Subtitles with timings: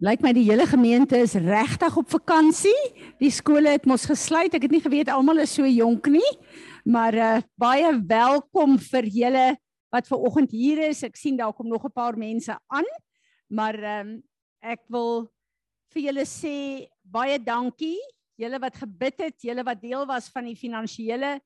[0.00, 2.78] Lyk my die hele gemeente is regtig op vakansie.
[3.20, 4.54] Die skole het mos gesluit.
[4.56, 6.30] Ek het nie geweet almal is so jonk nie.
[6.88, 9.44] Maar uh baie welkom vir julle
[9.92, 11.04] wat ver oggend hier is.
[11.04, 12.88] Ek sien daar kom nog 'n paar mense aan.
[13.52, 14.16] Maar ehm um,
[14.64, 15.28] ek wil
[15.92, 18.00] vir julle sê baie dankie.
[18.40, 21.40] Julle wat gebid het, julle wat deel was van die finansiële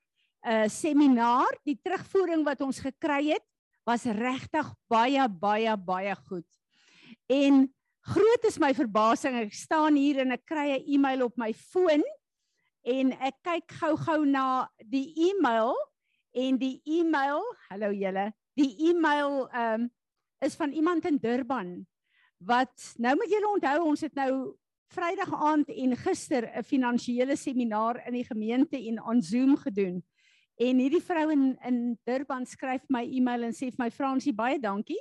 [0.46, 3.46] uh seminaar, die terugvoering wat ons gekry het,
[3.82, 6.46] was regtig baie baie baie goed.
[7.26, 7.74] En
[8.04, 9.38] Groot is my verbasing.
[9.40, 12.02] Ek staan hier en ek kry 'n e-mail op my foon
[12.84, 15.72] en ek kyk gou-gou na die e-mail
[16.36, 19.90] en die e-mail, hallo julle, die e-mail ehm um,
[20.44, 21.86] is van iemand in Durban
[22.44, 24.52] wat nou moet julle onthou ons het nou
[24.92, 30.04] Vrydag aand en gister 'n finansiële seminaar in die gemeente en aan Zoom gedoen.
[30.60, 34.58] En hierdie vrou in in Durban skryf my e-mail en sê vir my Fransie baie
[34.60, 35.00] dankie.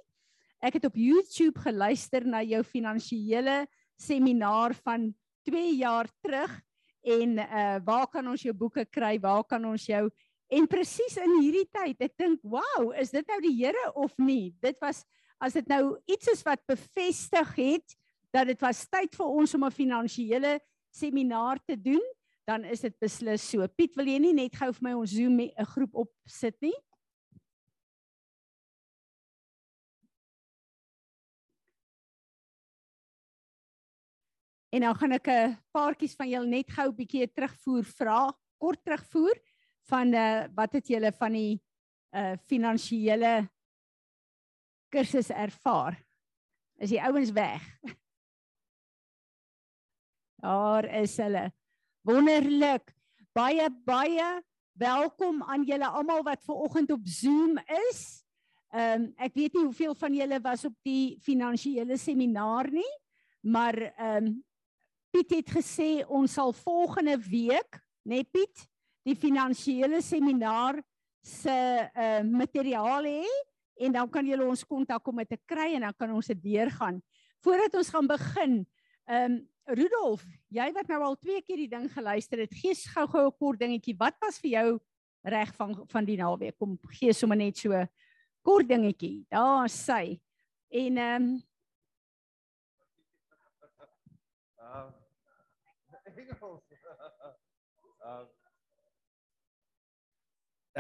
[0.63, 3.66] Ek het op YouTube geluister na jou finansiële
[3.99, 5.09] seminaar van
[5.44, 6.62] 2 jaar terug
[7.04, 9.18] en uh waar kan ons jou boeke kry?
[9.20, 10.07] Waar kan ons jou
[10.54, 14.54] En presies in hierdie tyd, ek dink, "Wow, is dit nou die Here of nie?"
[14.62, 15.04] Dit was
[15.41, 17.95] as dit nou iets is wat bevestig het
[18.32, 22.01] dat dit was tyd vir ons om 'n finansiële seminaar te doen,
[22.48, 23.68] dan is dit beslis so.
[23.68, 26.76] Piet, wil jy nie net gou vir my ons Zoom 'n groep opsit nie?
[34.74, 38.82] En dan gaan ek 'n paartjies van julle net gou 'n bietjie terugvoer vra, kort
[38.84, 39.38] terugvoer
[39.90, 41.62] van uh wat het julle van die
[42.12, 43.49] uh finansiële
[44.90, 46.01] kursus ervaar?
[46.82, 47.62] Is die ouens weg?
[50.41, 51.51] Daar is hulle.
[52.01, 52.96] Wonderlik.
[53.32, 54.41] Baie baie
[54.74, 57.60] welkom aan julle almal wat ver oggend op Zoom
[57.91, 58.26] is.
[58.74, 62.94] Ehm um, ek weet nie hoeveel van julle was op die finansiële seminaar nie,
[63.41, 64.44] maar ehm um,
[65.14, 68.64] Piet het gesê ons sal volgende week, né nee Piet,
[69.06, 70.80] die finansiële seminaar
[71.22, 73.34] se uh materiaal hê
[73.85, 76.41] en dan kan julle ons kontak om dit te kry en dan kan ons dit
[76.41, 76.97] deurgaan.
[77.46, 78.62] Voordat ons gaan begin,
[79.06, 83.28] ehm um, Rudolf, jy wat nou al twee keer die ding geluister het, gee gou-gou
[83.28, 83.96] 'n kort dingetjie.
[83.96, 84.79] Wat was vir jou
[85.23, 86.57] reg van van die naweek?
[86.57, 87.72] Kom gee sommer net so
[88.41, 89.25] kort dingetjie.
[89.29, 90.19] Daar sê.
[90.69, 91.41] En ehm um,
[94.57, 95.03] uh
[96.18, 96.63] Engels.
[98.03, 98.28] um,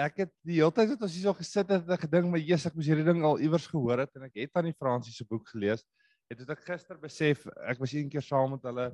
[0.05, 2.71] ek het die hele tyd wat ons hier so gesit het en gedink my Jesus
[2.71, 5.25] ek moes hierdie ding al iewers gehoor het en ek het aan die Fransie se
[5.29, 5.85] boek gelees.
[6.31, 8.89] Het dit ek gister besef ek was een keer saam met hulle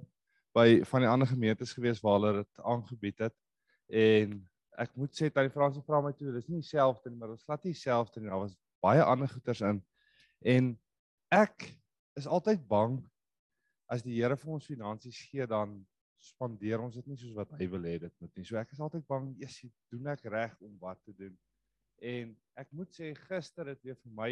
[0.55, 3.35] by van die ander gemeentes gewees waar hulle dit aangebied het
[3.89, 4.39] en
[4.79, 7.45] ek moet sê dat die Fransie vra my toe dis nie dieselfde nie maar ons
[7.49, 9.81] laat nie dieselfde nie daar was baie ander goeters in
[10.55, 10.73] en
[11.35, 11.67] ek
[12.19, 12.97] is altyd bang
[13.89, 15.79] as die Here vir ons finansies gee dan
[16.19, 18.45] spandeer ons dit nie soos wat hy wil hê dit moet nie.
[18.47, 21.35] So ek is altyd bang, Jesus, doen ek reg om wat te doen?
[21.99, 24.29] En ek moet sê gister het weer vir my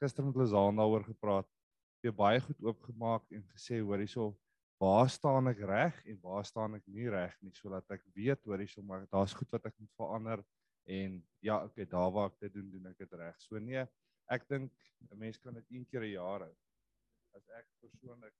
[0.00, 1.48] gister met Lazaan daaroor gepraat,
[2.02, 4.32] weer baie goed oopgemaak en gesê hoor hierso,
[4.82, 8.58] waar staan ek reg en waar staan ek nie reg nie sodat ek weet hoor
[8.58, 10.42] hierso maar daar's goed wat ek moet verander
[10.90, 13.36] en ja, okay, daar waar ek dit doen, doen ek dit reg.
[13.38, 13.84] So nee,
[14.26, 14.72] ek dink
[15.10, 16.54] 'n mens kan dit een keer 'n jaar hou.
[17.36, 18.34] As ek persoonlik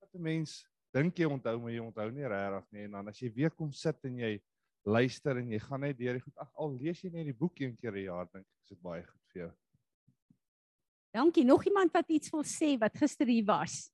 [0.00, 0.64] wat 'n mens
[0.94, 3.72] dink jy onthou maar jy onthou nie regtig nie en dan as jy weer kom
[3.72, 4.36] sit en jy
[4.84, 7.60] luister en jy gaan net deur die goed ag al lees jy net die boek
[7.60, 9.52] een keer 'n jaar dink ek is dit baie goed vir jou.
[11.10, 11.44] Dankie.
[11.44, 13.90] Nog iemand wat iets wil sê wat gister hier was?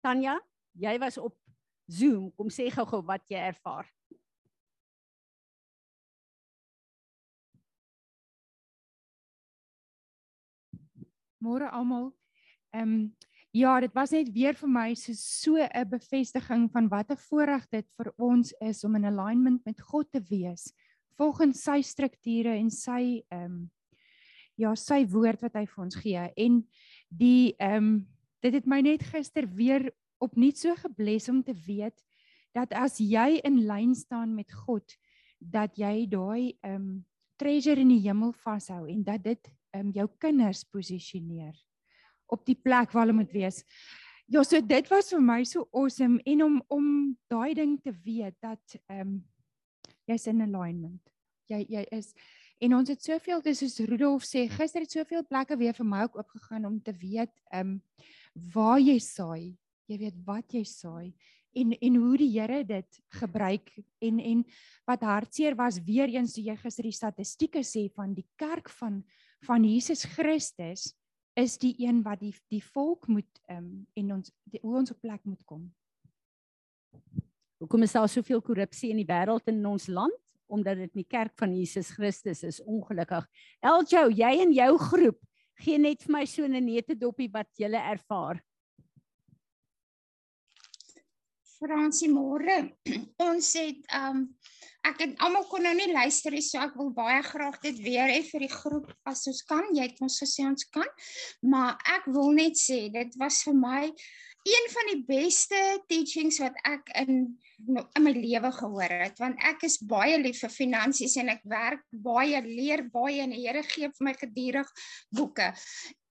[0.00, 0.40] Tanya,
[0.72, 1.36] jy was op
[1.86, 2.30] Zoom.
[2.34, 3.90] Kom sê gou-gou wat jy ervaar.
[11.38, 12.10] Môre almal.
[12.72, 13.16] Ehm um,
[13.56, 17.64] Ja, dit was net weer vir my so so 'n bevestiging van wat 'n voorreg
[17.70, 20.72] dit vir ons is om in alignment met God te wees
[21.16, 23.70] volgens sy strukture en sy ehm um,
[24.56, 26.32] ja, sy woord wat hy vir ons gee.
[26.36, 26.66] En
[27.08, 28.06] die ehm um,
[28.42, 29.90] dit het my net gister weer
[30.20, 32.04] opnuut so gebless om te weet
[32.52, 34.84] dat as jy in lyn staan met God,
[35.40, 37.04] dat jy daai ehm um,
[37.36, 41.65] treasure in die hemel vashou en dat dit ehm um, jou kinders posisioneer
[42.32, 43.62] op die plek waar hulle moet wees.
[44.26, 46.88] Ja, so dit was vir my so awesome en om om
[47.30, 49.14] daai ding te weet dat ehm um,
[50.06, 51.02] jy's in alignment.
[51.50, 52.12] Jy jy is
[52.58, 56.02] en ons het soveel dis soos Rudolf sê, gister het soveel plekke weer vir my
[56.06, 57.80] ook oopgegaan om te weet ehm um,
[58.54, 59.56] waar jy saai.
[59.86, 61.14] Jy weet wat jy saai
[61.56, 63.72] en en hoe die Here dit gebruik
[64.04, 64.44] en en
[64.88, 69.02] wat hartseer was weer eens toe jy gister die statistieke sê van die kerk van
[69.46, 70.90] van Jesus Christus
[71.36, 74.90] is die een wat die die volk moet ehm um, en ons die, hoe ons
[74.90, 75.66] op plek moet kom.
[77.60, 80.16] Hoekom is daar soveel korrupsie in die wêreld en in ons land?
[80.46, 83.24] Omdat dit in die kerk van Jesus Christus is ongelukkig.
[83.60, 85.20] Eljo, jy en jou groep
[85.64, 88.42] gee net vir my so 'n nette dopie wat jy ervaar.
[91.58, 92.58] Fransie môre.
[93.28, 94.28] Ons het um
[94.86, 98.06] ek het almal kon nou nie luister nie, so ek wil baie graag dit weer
[98.06, 99.66] hê vir die groep as ons kan.
[99.74, 100.86] Jy het ons gesê ons kan.
[101.42, 103.80] Maar ek wil net sê dit was vir my
[104.46, 105.58] een van die beste
[105.90, 107.34] teachings wat ek in
[107.66, 111.82] in my lewe gehoor het want ek is baie lief vir finansies en ek werk
[112.04, 114.70] baie leer baie en die Here gee vir my gedurig
[115.18, 115.48] boeke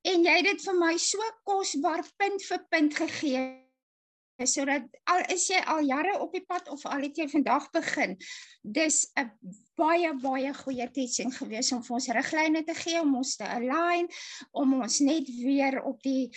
[0.09, 3.45] en jy het dit vir my so kosbaar punt vir punt gegee
[4.43, 8.17] sodat al is jy al jare op die pad of al het jy vandag begin?
[8.61, 9.31] Dis 'n
[9.75, 14.07] baie baie goeie teaching gewees om vir ons riglyne te gee om ons te align
[14.51, 16.31] om ons net weer op die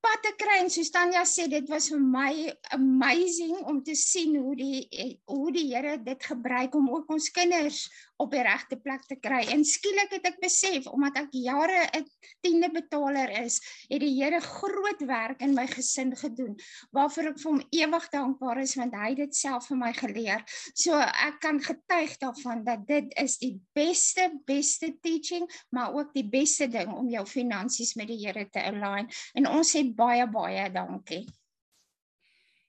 [0.00, 0.60] pad te kry.
[0.62, 2.32] En soos Tanya sê dit was vir my
[2.76, 4.88] amazing om te sien hoe die
[5.26, 7.86] hoe die Here dit gebruik om ook ons kinders
[8.22, 9.42] op die regte plek te kry.
[9.52, 12.06] En skielik het ek besef omdat ek jare 'n
[12.44, 13.60] tiende betaler is,
[13.90, 16.56] het die Here groot werk in my gesin gedoen
[16.90, 20.44] waarvoor ek vir hom ewig dankbaar is want hy het dit self vir my geleer.
[20.74, 26.28] So ek kan getuig daarvan dat dit is die beste beste teaching, maar ook die
[26.28, 29.10] beste ding om jou finansies met die Here te align.
[29.34, 31.26] En ons sê baie baie dankie.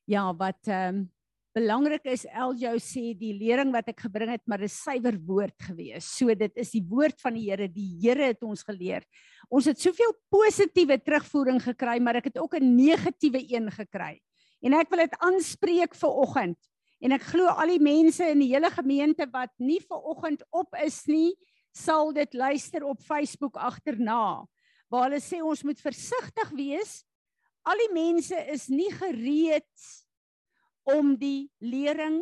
[0.05, 1.16] Ja, wat ehm um
[1.57, 6.05] belangrik is Eljo sê die lering wat ek gebring het maar 'n suiwer woord gewees.
[6.05, 7.67] So dit is die woord van die Here.
[7.67, 9.03] Die Here het ons geleer.
[9.49, 14.19] Ons het soveel positiewe terugvoering gekry, maar ek het ook 'n negatiewe een gekry.
[14.61, 16.57] En ek wil dit aanspreek vir oggend.
[17.01, 20.73] En ek glo al die mense in die hele gemeente wat nie ver oggend op
[20.83, 21.35] is nie,
[21.73, 24.45] sal dit luister op Facebook agterna.
[24.89, 27.03] Waar hulle sê ons moet versigtig wees.
[27.65, 30.06] Al die mense is nie gereed
[30.87, 32.21] om die lering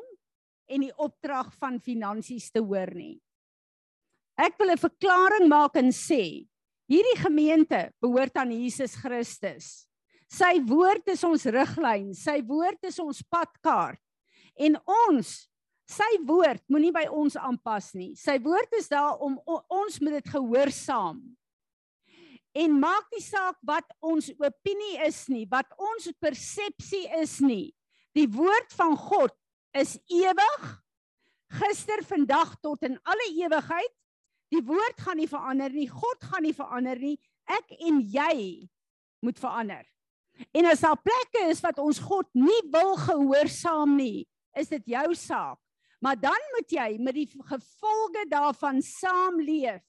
[0.65, 3.19] en die opdrag van finansies te hoor nie.
[4.35, 6.47] Ek wil 'n verklaring maak en sê,
[6.89, 9.88] hierdie gemeente behoort aan Jesus Christus.
[10.27, 14.01] Sy woord is ons riglyn, sy woord is ons padkaart.
[14.57, 14.75] En
[15.07, 15.50] ons,
[15.88, 18.15] sy woord moenie by ons aanpas nie.
[18.15, 19.39] Sy woord is daar om
[19.69, 21.38] ons moet dit gehoorsaam.
[22.56, 27.75] En maak nie saak wat ons opinie is nie, wat ons persepsie is nie.
[28.15, 29.33] Die woord van God
[29.75, 30.67] is ewig.
[31.59, 33.91] Gister, vandag tot in alle ewigheid.
[34.53, 35.88] Die woord gaan nie verander nie.
[35.91, 37.17] God gaan nie verander nie.
[37.51, 38.38] Ek en jy
[39.25, 39.83] moet verander.
[40.56, 44.25] En as daar plekke is wat ons God nie wil gehoorsaam nie,
[44.56, 45.59] is dit jou saak.
[46.03, 49.81] Maar dan moet jy met die gevolge daarvan saamleef.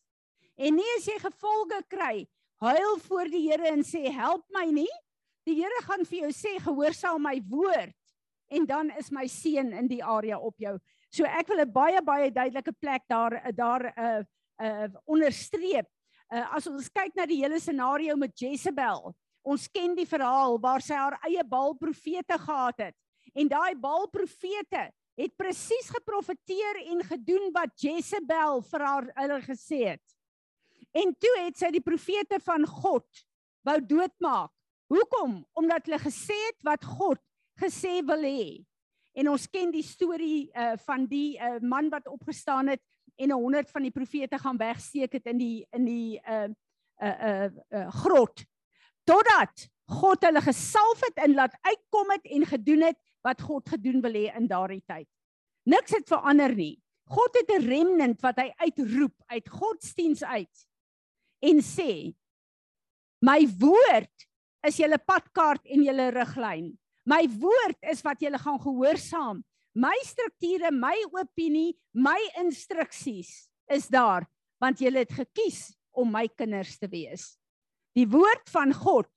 [0.57, 2.25] En nie as jy gevolge kry,
[2.63, 4.91] huil voor die Here en sê help my nie.
[5.47, 7.93] Die Here gaan vir jou sê gehoorsaam my woord
[8.49, 10.77] en dan is my seun in die area op jou.
[11.11, 14.23] So ek wil 'n baie baie duidelike plek daar daar uh,
[14.61, 15.87] uh, onderstreep.
[16.33, 19.15] Uh, as ons kyk na die hele scenario met Jezebel,
[19.47, 22.97] ons ken die verhaal waar sy haar eie Baal profete gehad het.
[23.35, 29.81] En daai Baal profete het presies geprofeteer en gedoen wat Jezebel vir haar hulle gesê
[29.95, 30.03] het.
[30.97, 33.07] En toe het sy die profete van God
[33.67, 34.53] wou doodmaak.
[34.93, 35.41] Hoekom?
[35.59, 37.21] Omdat hulle gesê het wat God
[37.61, 38.65] gesê wil hê.
[39.17, 42.83] En ons ken die storie uh van die uh man wat opgestaan het
[43.17, 46.49] en 'n 100 van die profete gaan wegsteek het in die in die uh
[47.01, 48.45] uh uh, uh grot.
[49.05, 54.01] Totdat God hulle gesalf het en laat uitkom het en gedoen het wat God gedoen
[54.03, 55.09] wil hê in daardie tyd.
[55.67, 56.83] Niks het verander nie.
[57.07, 60.67] God het 'n remnant wat hy uitroep uit godsdiens uit
[61.41, 62.15] en sê
[63.23, 64.27] my woord
[64.67, 66.79] is julle padkaart en julle riglyn.
[67.07, 69.45] My woord is wat julle gaan gehoorsaam.
[69.77, 74.27] My strukture, my opinie, my instruksies is daar
[74.63, 77.35] want julle het gekies om my kinders te wees.
[77.97, 79.09] Die woord van God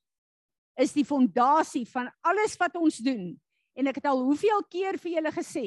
[0.79, 3.31] is die fondasie van alles wat ons doen.
[3.79, 5.65] En ek het al hoeveel keer vir julle gesê,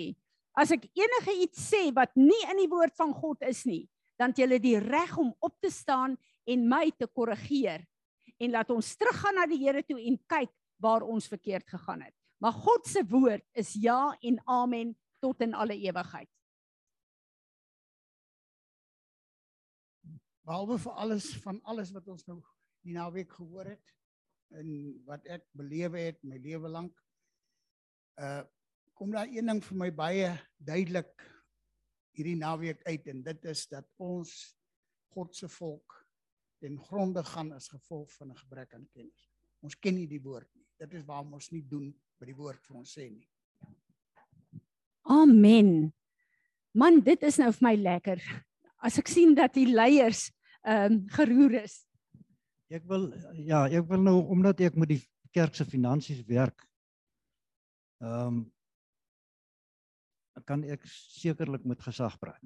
[0.52, 3.86] as ek enige iets sê wat nie in die woord van God is nie,
[4.20, 7.80] dan het julle die reg om op te staan en my te korrigeer.
[8.36, 10.52] En laat ons teruggaan na die Here toe en kyk
[10.82, 12.14] waar ons verkeerd gegaan het.
[12.42, 16.30] Maar God se woord is ja en amen tot in alle ewigheid.
[20.42, 22.40] Behalwe vir alles van alles wat ons nou
[22.82, 23.92] die naweek gehoor het
[24.58, 24.72] en
[25.06, 26.98] wat ek belewe het my lewe lank.
[28.18, 28.42] Uh
[28.92, 30.26] kom daar een ding vir my baie
[30.62, 31.22] duidelik
[32.14, 34.34] hierdie naweek uit en dit is dat ons
[35.16, 35.96] God se volk
[36.62, 39.30] ten gronde gaan as gevolg van 'n gebrek aan kennis.
[39.60, 40.61] Ons ken nie die woord nie.
[40.82, 43.28] Dit is waarom ons nie doen wat die woord vir ons sê nie.
[45.06, 45.92] Amen.
[46.74, 48.22] Man, dit is nou vir my lekker.
[48.82, 50.30] As ek sien dat die leiers
[50.62, 51.76] ehm um, geroer is.
[52.70, 53.08] Ek wil
[53.46, 55.00] ja, ek wil nou omdat ek met die
[55.34, 56.66] kerk se finansies werk.
[58.02, 58.42] Ehm um,
[60.48, 62.42] kan ek sekerlik met gesag praat.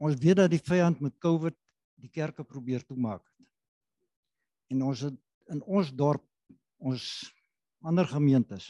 [0.00, 1.56] Ons weet dat die vyand met COVID
[2.00, 3.48] die kerke probeer toemaak het.
[4.72, 5.18] En ons het
[5.52, 6.27] in ons dorp,
[6.78, 7.04] ons
[7.86, 8.68] ander gemeentes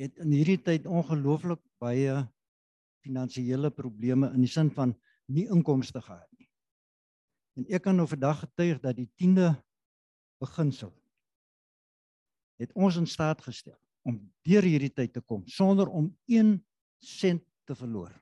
[0.00, 2.22] het in hierdie tyd ongelooflik baie
[3.04, 4.94] finansiële probleme in die sin van
[5.32, 6.48] nie inkomste gehad nie.
[7.58, 9.52] En ek kan nou vandag getuig dat die 10de
[10.42, 10.92] beginsel
[12.62, 16.56] het ons in staat gestel om deur hierdie tyd te kom sonder om 1
[17.02, 18.12] sent te verloor.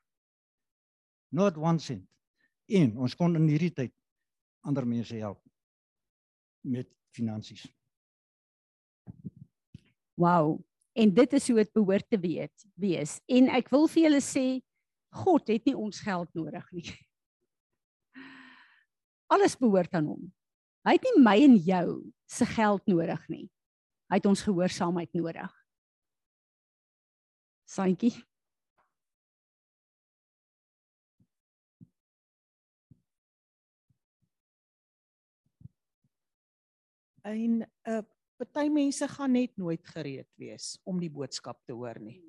[1.30, 2.06] Not 1 cent.
[2.70, 3.94] En ons kon in hierdie tyd
[4.66, 5.40] ander mense help
[6.66, 7.64] met finansies.
[10.20, 10.60] Wow.
[10.92, 13.20] En dit is hoe dit behoort te weet, wees.
[13.26, 14.44] En ek wil vir julle sê
[15.22, 16.84] God het nie ons geld nodig nie.
[19.32, 20.28] Alles behoort aan hom.
[20.84, 21.86] Hy het nie my en jou
[22.28, 23.46] se geld nodig nie.
[24.12, 25.56] Hy het ons gehoorsaamheid nodig.
[27.70, 28.12] Santjie.
[37.24, 38.02] En 'n uh,
[38.40, 42.20] party mense gaan net nooit gereed wees om die boodskap te hoor nie.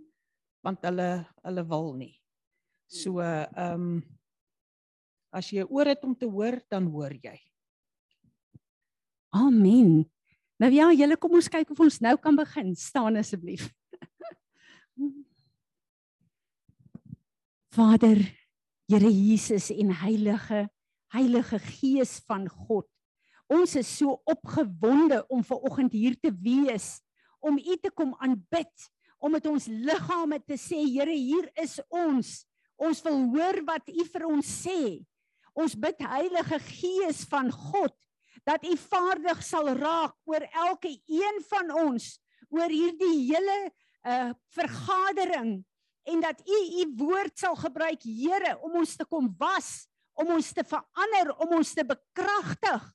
[0.65, 2.15] Want hulle hulle wil nie.
[2.91, 4.01] So ehm um,
[5.31, 7.37] as jy oor het om te hoor, dan hoor jy.
[9.31, 10.03] Amen.
[10.59, 12.75] Nou ja, julle kom ons kyk of ons nou kan begin.
[12.75, 13.69] Staan asseblief.
[17.71, 18.19] Vader,
[18.91, 20.65] Here Jesus en Heilige
[21.11, 22.90] Heilige Gees van God.
[23.51, 27.01] Ons is so opgewonde om ver oggend hier te wees,
[27.43, 28.71] om U te kom aanbid,
[29.19, 32.41] om met ons liggame te sê, Here, hier is ons.
[32.81, 35.01] Ons wil hoor wat U vir ons sê.
[35.51, 37.95] Ons bid Heilige Gees van God
[38.47, 42.15] dat U vaardig sal raak oor elke een van ons,
[42.49, 43.57] oor hierdie hele
[44.01, 45.59] uh vergadering
[46.09, 49.85] en dat U U woord sal gebruik, Here, om ons te kom was,
[50.17, 52.87] om ons te verander, om ons te bekragtig.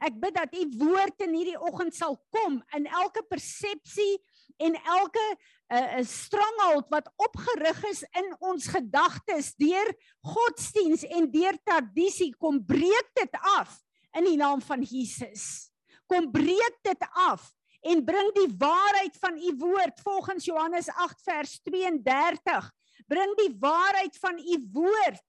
[0.00, 4.16] Ek bid dat U woord in hierdie oggend sal kom in elke persepsie
[4.60, 5.24] en elke
[5.70, 9.92] 'n uh, stronghold wat opgerig is in ons gedagtes deur
[10.24, 13.76] godsdiens en deur tradisie kom breek dit af
[14.18, 15.70] in die naam van Jesus.
[16.10, 17.52] Kom breek dit af
[17.86, 22.70] en bring die waarheid van u woord volgens Johannes 8 vers 32.
[23.06, 25.22] Bring die waarheid van u woord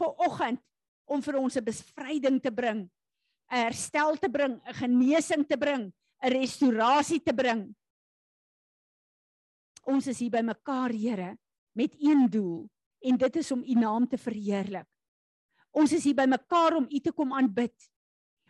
[0.00, 0.62] vir oggend
[1.04, 2.90] om vir ons 'n bevryding te bring,
[3.54, 5.92] herstel te bring, 'n genesing te bring,
[6.22, 7.74] 'n restaurasie te bring.
[9.84, 11.36] Ons is hier by mekaar, Here,
[11.72, 12.70] met een doel
[13.00, 14.86] en dit is om u naam te verheerlik.
[15.70, 17.74] Ons is hier by mekaar om u te kom aanbid.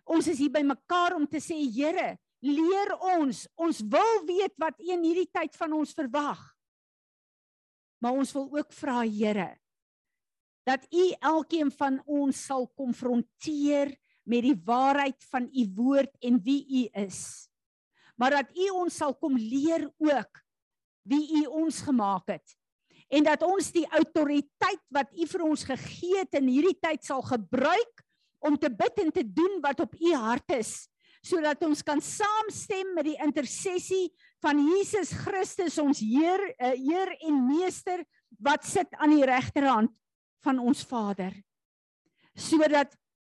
[0.05, 3.47] Ons is hier by mekaar om te sê, Here, leer ons.
[3.57, 6.41] Ons wil weet wat U in hierdie tyd van ons verwag.
[8.05, 9.55] Maar ons wil ook vra Here
[10.65, 13.91] dat U elkeen van ons sal konfronteer
[14.25, 17.49] met die waarheid van U woord en wie U is.
[18.17, 20.43] Maar dat U ons sal kom leer ook
[21.05, 22.57] wie U ons gemaak het
[23.15, 27.23] en dat ons die autoriteit wat U vir ons gegee het in hierdie tyd sal
[27.23, 28.03] gebruik
[28.45, 30.75] om te bid en te doen wat op U hart is
[31.25, 34.11] sodat ons kan saamstem met die intersessie
[34.45, 38.03] van Jesus Christus ons Heer, uh, Heer en Meester
[38.45, 39.93] wat sit aan die regterhand
[40.45, 41.33] van ons Vader.
[42.37, 42.93] Sodat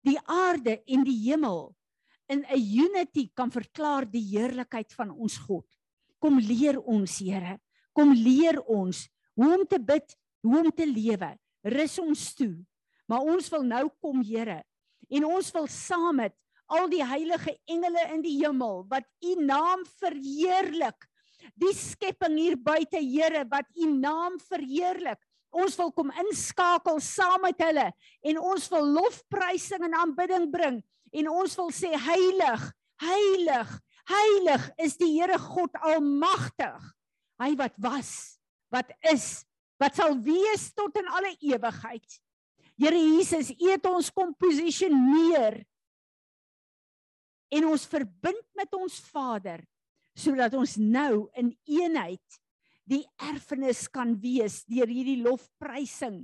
[0.09, 1.69] die aarde en die hemel
[2.29, 5.65] in 'n unity kan verklaar die heerlikheid van ons God.
[6.19, 7.59] Kom leer ons, Here.
[7.93, 11.37] Kom leer ons hoe om te bid, hoe om te lewe.
[11.63, 12.55] Rus ons toe.
[13.07, 14.63] Maar ons wil nou kom, Here,
[15.09, 16.35] en ons wil saam met
[16.69, 21.07] al die heilige engele in die hemel wat u naam verheerlik.
[21.57, 25.19] Die skepping hier buite, Here, wat u naam verheerlik.
[25.49, 27.87] Ons wil kom inskakel saam met hulle
[28.31, 30.77] en ons wil lofprysing en aanbidding bring
[31.09, 32.65] en ons wil sê heilig,
[33.01, 33.71] heilig,
[34.11, 36.89] heilig is die Here God almagtig.
[37.41, 38.11] Hy wat was,
[38.69, 39.41] wat is,
[39.81, 42.19] wat sal wees tot in alle ewigheid.
[42.79, 45.63] Here Jesus, U het ons kom posisioneer
[47.49, 49.63] en ons verbind met ons Vader
[50.19, 52.39] sodat ons nou in eenheid
[52.89, 56.23] die erfenis kan wees deur hierdie lofprysing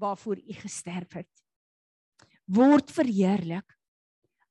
[0.00, 1.30] waarvoor u gesterf het.
[2.44, 3.64] word verheerlik.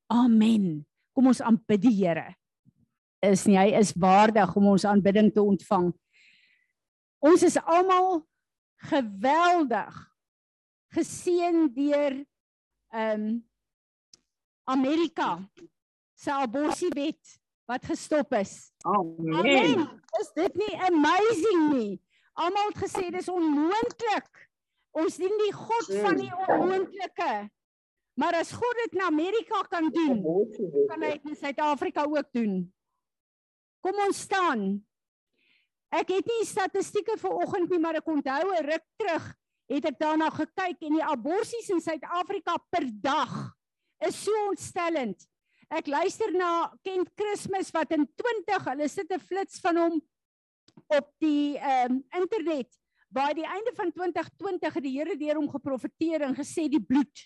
[0.10, 0.82] Amen.
[1.14, 2.34] Kom ons aanbid die Here.
[3.22, 5.92] Is nie hy is waardig om ons aanbidding te ontvang.
[7.22, 8.24] Ons is almal
[8.90, 10.00] geweldig
[10.98, 12.18] geseën deur
[12.94, 13.42] ehm um,
[14.64, 15.44] Amerika
[16.16, 17.34] se aborsiewet
[17.70, 18.72] wat gestop is.
[18.86, 19.36] Amen.
[19.40, 20.02] Amen.
[20.20, 22.02] Is dit nie amazing nie?
[22.34, 24.30] Almal het gesê dis onmoontlik.
[24.94, 27.34] Ons dien die God van die onmoontlike.
[28.14, 30.20] Maar as God dit in Amerika kan doen,
[30.90, 32.60] kan hy dit in Suid-Afrika ook doen.
[33.82, 34.68] Kom ons staan.
[35.94, 39.26] Ek het nie statistieke vir oggend nie, maar ek onthou 'n ruk terug
[39.74, 43.54] het ek daarna gekyk en die aborsies in Suid-Afrika per dag
[44.06, 45.28] is so ontstellend.
[45.74, 49.96] Ek luister na Kent Christmas wat in 20, hulle sit 'n flits van hom
[50.94, 52.70] op die ehm um, internet.
[53.10, 57.26] By die einde van 2020 het die Here deur hom geprofeteer en gesê die bloed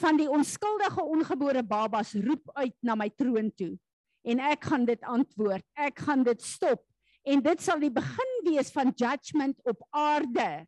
[0.00, 3.76] van die onskuldige ongebore babas roep uit na my troon toe
[4.24, 5.64] en ek gaan dit antwoord.
[5.76, 6.80] Ek gaan dit stop
[7.28, 10.64] en dit sal die begin wees van judgment op aarde.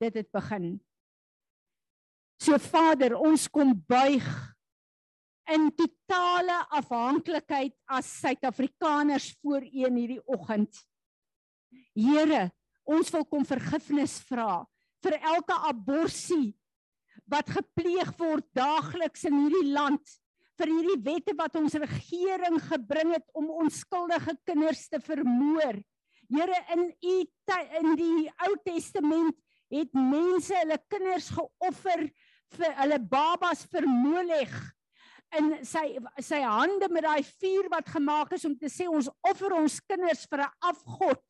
[0.00, 0.80] Dit het begin.
[2.42, 4.51] So Vader, ons kom buig
[5.52, 10.72] in totale afhanklikheid as Suid-Afrikaners voor U in hierdie oggend.
[11.96, 12.48] Here,
[12.88, 14.64] ons wil kom vergifnis vra
[15.02, 16.54] vir elke aborsie
[17.30, 20.18] wat gepleeg word daagliks in hierdie land
[20.60, 25.80] vir hierdie wette wat ons regering gebring het om onskuldige kinders te vermoor.
[26.32, 27.16] Here in u
[27.80, 29.36] in die Ou Testament
[29.72, 32.06] het mense hulle kinders geoffer
[32.56, 34.52] vir hulle babas vermoleg
[35.38, 39.54] in sy sy hande met daai vuur wat gemaak is om te sê ons offer
[39.56, 41.20] ons kinders vir 'n afgod.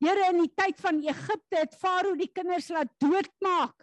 [0.00, 3.74] Here in die tyd van Egipte het Farao die kinders laat doodmaak.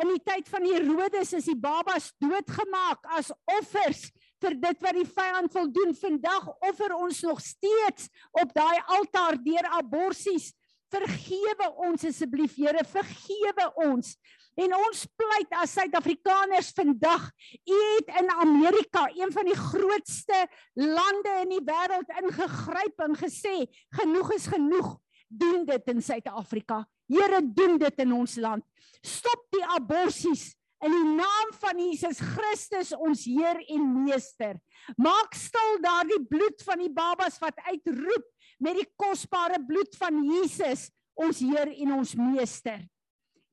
[0.00, 4.10] In die tyd van Herodes is die babas doodgemaak as offers
[4.40, 5.94] vir dit wat die vyand wil doen.
[5.94, 10.52] Vandag offer ons nog steeds op daai altaar deur aborsies.
[10.94, 14.14] Vergewe ons asseblief, Here, vergewe ons.
[14.54, 17.26] En ons pleit as Suid-Afrikaners vandag,
[17.66, 20.44] u het in Amerika, een van die grootste
[20.78, 23.56] lande in die wêreld ingegryp en gesê,
[23.98, 24.94] genoeg is genoeg.
[25.28, 26.84] Doen dit in Suid-Afrika.
[27.10, 28.62] Here, doen dit in ons land.
[29.02, 30.52] Stop die aborsies
[30.84, 34.58] in die naam van Jesus Christus ons Heer en Meester.
[35.00, 38.26] Maak stil daardie bloed van die babas wat uitroep
[38.62, 40.88] met die kosbare bloed van Jesus,
[41.18, 42.82] ons Heer en ons Meester.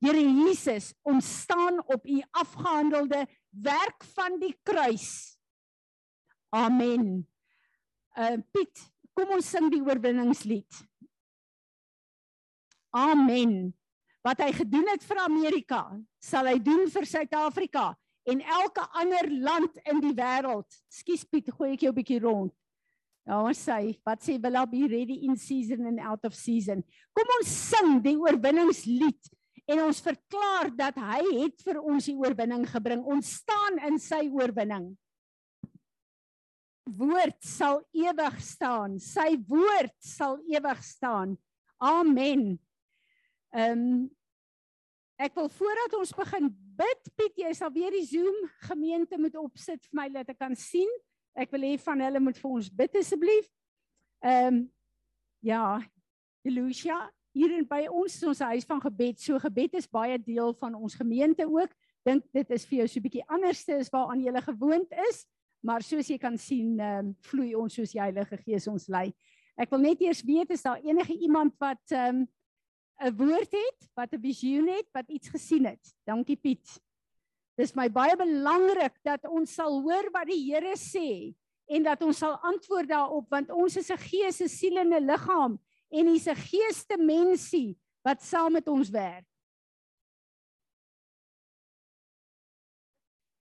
[0.02, 5.38] Here Jesus, ons staan op u afgehandelde werk van die kruis.
[6.50, 7.22] Amen.
[8.18, 8.80] Uh Piet,
[9.14, 10.80] kom ons sing die oorwinningslied.
[12.90, 13.70] Amen.
[14.26, 15.84] Wat hy gedoen het vir Amerika,
[16.18, 17.92] sal hy doen vir Suid-Afrika
[18.26, 20.66] en elke ander land in die wêreld.
[20.90, 22.52] Skus Piet, gooi ek jou 'n bietjie rond.
[23.22, 26.82] Ja, ons sê, wat sê will be ready in season and out of season.
[27.14, 29.30] Kom ons sing die oorwinningslied
[29.70, 33.04] en ons verklaar dat hy het vir ons die oorwinning gebring.
[33.06, 34.90] Ons staan in sy oorwinning.
[36.98, 38.98] Woord sal ewig staan.
[38.98, 41.36] Sy woord sal ewig staan.
[41.82, 42.56] Amen.
[43.52, 44.10] Ehm um,
[45.22, 49.84] ek wil voordat ons begin bid, Piet, jy sal weer die Zoom gemeente moet opsit
[49.86, 50.88] vir my dat ek kan sien.
[51.38, 53.46] Ek wil hê van hulle moet vir ons bid asseblief.
[54.24, 54.62] Ehm um,
[55.42, 55.82] ja,
[56.46, 56.96] Elusia,
[57.32, 59.20] hier in by ons is ons huis van gebed.
[59.20, 61.72] So gebed is baie deel van ons gemeente ook.
[62.06, 65.26] Dink dit is vir jou so 'n bietjie anderste as waaraan jy gewoond is,
[65.62, 69.12] maar soos jy kan sien, ehm um, vloei ons soos die Heilige Gees ons lei.
[69.56, 72.28] Ek wil net eers weet is daar enige iemand wat ehm um,
[73.02, 75.94] 'n woord het, wat 'n visioen het, wat iets gesien het.
[76.06, 76.80] Dankie Piet.
[77.56, 81.34] Dis my baie belangrik dat ons sal hoor wat die Here sê
[81.68, 85.06] en dat ons sal antwoord daarop want ons is 'n gees, 'n siel en 'n
[85.06, 85.58] liggaam
[85.92, 89.26] en dis 'n geesdimensie wat saam met ons werk.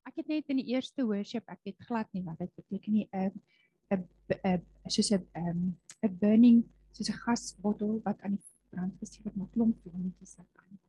[0.04, 3.08] Ek het net in die eerste worship, ek het glad nie wat dit beteken nie
[3.12, 3.32] 'n
[3.92, 4.08] 'n
[4.44, 9.36] 'n soos 'n 'n 'n burning soos 'n gasbottel wat aan die brand gesteek word,
[9.36, 10.80] maar klomp vlammetjies wat aan.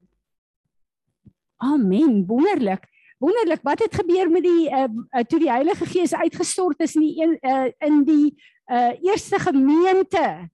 [1.63, 2.89] Amen, wonderlik.
[3.19, 7.05] Wonderlik, wat het gebeur met die uh, uh toe die Heilige Gees uitgestort is in
[7.07, 8.35] die uh in die
[8.67, 10.51] uh eerste gemeente?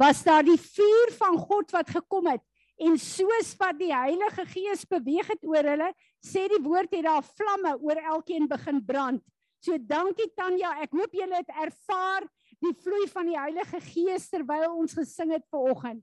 [0.00, 2.44] Was daar die vuur van God wat gekom het
[2.80, 5.90] en soos wat die Heilige Gees beweeg het oor hulle,
[6.24, 9.24] sê die woord het daar vlamme oor elkeen begin brand.
[9.60, 12.24] So dankie Tanya, ek hoop julle het ervaar
[12.64, 16.00] die vloei van die Heilige Gees terwyl ons gesing het vanoggend.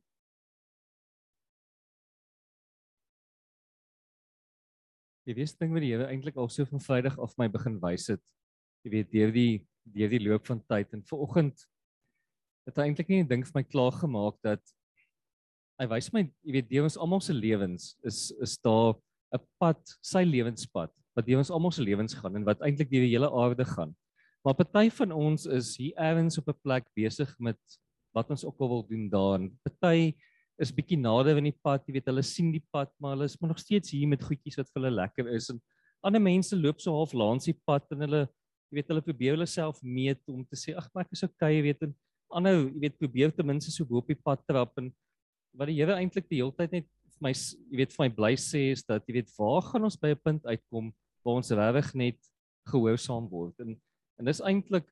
[5.28, 8.06] Jy weet ding wat die Here eintlik al so van Vrydag af my begin wys
[8.14, 8.22] het.
[8.86, 11.66] Jy weet deur die deur die loop van tyd en vanoggend
[12.68, 14.62] het hy eintlik nie 'n ding vir my klaar gemaak dat
[15.80, 18.96] hy wys my, jy weet, deur ons almal se lewens is is daar
[19.34, 23.06] 'n pad, sy lewenspad wat deur ons almal se lewens gaan en wat eintlik deur
[23.06, 23.96] die hele aarde gaan.
[24.46, 27.60] Maar party van ons is hier eers op 'n plek besig met
[28.14, 29.40] wat ons ook al wil doen daar.
[29.64, 30.14] Party
[30.58, 33.38] is bietjie nader in die pad, jy weet, hulle sien die pad, maar hulle is
[33.40, 35.62] maar nog steeds hier met goedjies wat vir hulle lekker is en
[36.02, 38.28] ander mense loop so half langs die pad en hulle
[38.68, 41.54] jy weet hulle probeer hulle self meet om te sê ag maar ek is okay,
[41.56, 41.94] jy weet en
[42.30, 44.92] ander jy weet probeer ten minste so bo op die pad trap en
[45.58, 48.34] wat die Here eintlik die hele tyd net vir my jy weet vir my bly
[48.36, 51.94] sê is dat jy weet waar gaan ons by 'n punt uitkom waar ons regtig
[51.96, 52.20] net
[52.68, 53.80] gehoorsaam word en
[54.20, 54.88] en dis eintlik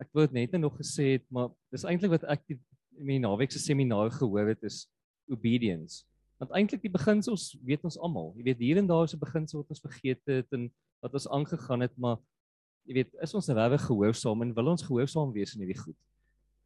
[0.00, 2.58] ek wou dit net nog gesê het maar dis eintlik wat ek die
[2.98, 4.84] in die naweek se seminar gehoor het is
[5.30, 6.04] obedience.
[6.42, 8.32] Want eintlik die beginsels weet ons almal.
[8.36, 10.70] Jy weet hier en daar is 'n beginsel wat ons vergeet het en
[11.00, 12.18] wat ons aangegaan het, maar
[12.86, 15.96] jy weet, is ons regtig gehoorsaam en wil ons gehoorsaam wees in hierdie goed?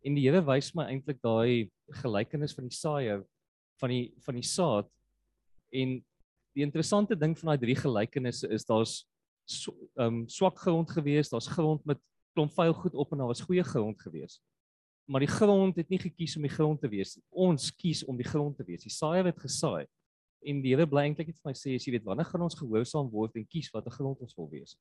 [0.05, 1.71] En die Here wys my eintlik daai
[2.03, 3.25] gelykenis van die saaier
[3.81, 4.89] van die van die saad
[5.73, 5.99] en
[6.57, 9.05] die interessante ding van daai drie gelykenisse is daar's
[9.47, 12.01] so, um swak grond gewees, daar's grond met
[12.35, 14.41] klomp vuil goed op en daar was goeie grond gewees
[15.07, 17.15] maar die grond het nie gekies om die grond te wees.
[17.31, 18.83] Ons kies om die grond te wees.
[18.83, 19.87] Die saaier het gesaai.
[20.47, 22.59] En die Here bly eintlik net vir my sê as jy weet wanneer gaan ons
[22.59, 24.75] gehoorsaam word en kies watter grond ons wil wees.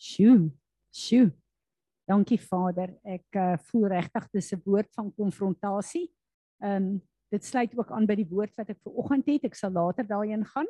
[0.00, 0.48] Sjoe.
[0.92, 1.30] Sjoe.
[2.04, 2.92] Dankie Vader.
[3.04, 6.08] Ek uh, voel regtig dis 'n woord van konfrontasie.
[6.60, 9.44] Ehm um, dit sluit ook aan by die woord wat ek ver oggend het.
[9.44, 10.68] Ek sal later daarin gaan.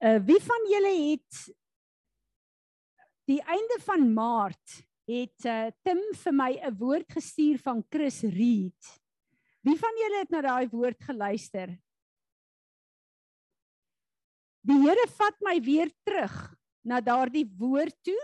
[0.00, 1.42] Uh wie van julle het
[3.28, 8.82] die einde van Maart het uh, Tim vir my 'n woord gestuur van Chris Reed.
[9.62, 11.76] Wie van julle het na daai woord geluister?
[14.64, 18.20] Die Here vat my weer terug na daardie woord toe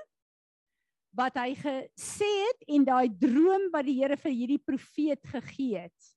[1.17, 6.11] wat hy gesê het en daai droom wat die Here vir hierdie profeet gegee het.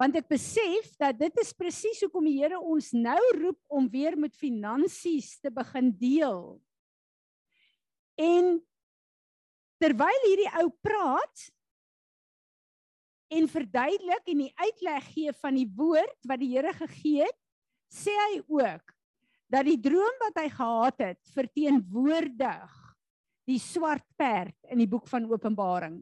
[0.00, 4.16] Want ek besef dat dit is presies hoekom die Here ons nou roep om weer
[4.16, 6.56] met finansies te begin deel.
[8.16, 8.56] En
[9.80, 11.46] terwyl hierdie ou praat
[13.36, 17.40] en verduidelik en die uitleg gee van die woord wat die Here gegee het,
[17.92, 18.94] sê hy ook
[19.52, 22.85] dat die droom wat hy gehad het verteenwoordig
[23.46, 26.00] die swart perd in die boek van Openbaring.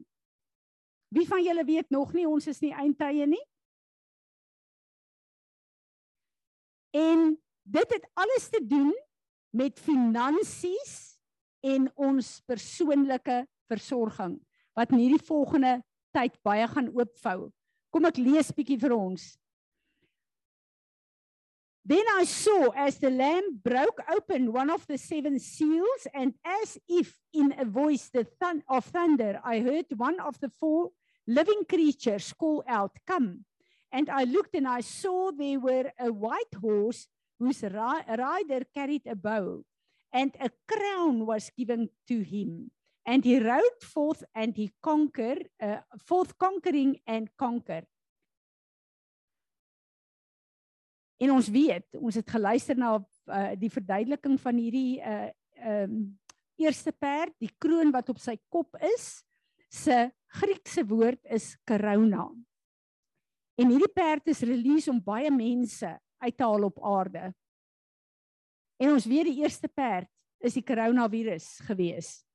[1.13, 3.43] Wie van julle weet nog nie ons is nie eindtye nie?
[6.95, 8.93] En dit het alles te doen
[9.55, 10.95] met finansies
[11.65, 14.37] en ons persoonlike versorging
[14.75, 15.77] wat in hierdie volgende
[16.15, 17.49] tyd baie gaan oopvou.
[17.91, 19.35] Kom ek lees bietjie vir ons.
[21.87, 26.79] Then I saw as the lamb broke open one of the seven seals and as
[26.89, 30.89] if in a voice thun of thunder I heard one of the four
[31.27, 33.45] living creatures call out come.
[33.91, 39.05] And I looked and I saw there were a white horse whose ri rider carried
[39.05, 39.63] a bow
[40.11, 42.71] and a crown was given to him.
[43.05, 47.83] And he rode forth and he conquered uh, forth conquering and conquer
[51.21, 55.31] en ons weet ons het geluister na uh, die verduideliking van hierdie uh
[55.65, 55.97] um
[56.59, 59.23] eerste perd die kroon wat op sy kop is
[59.71, 62.27] se Griekse woord is corona.
[63.55, 67.31] En hierdie perd is release om baie mense uit te haal op aarde.
[68.83, 70.11] En ons weet die eerste perd
[70.43, 72.25] is die coronavirus geweest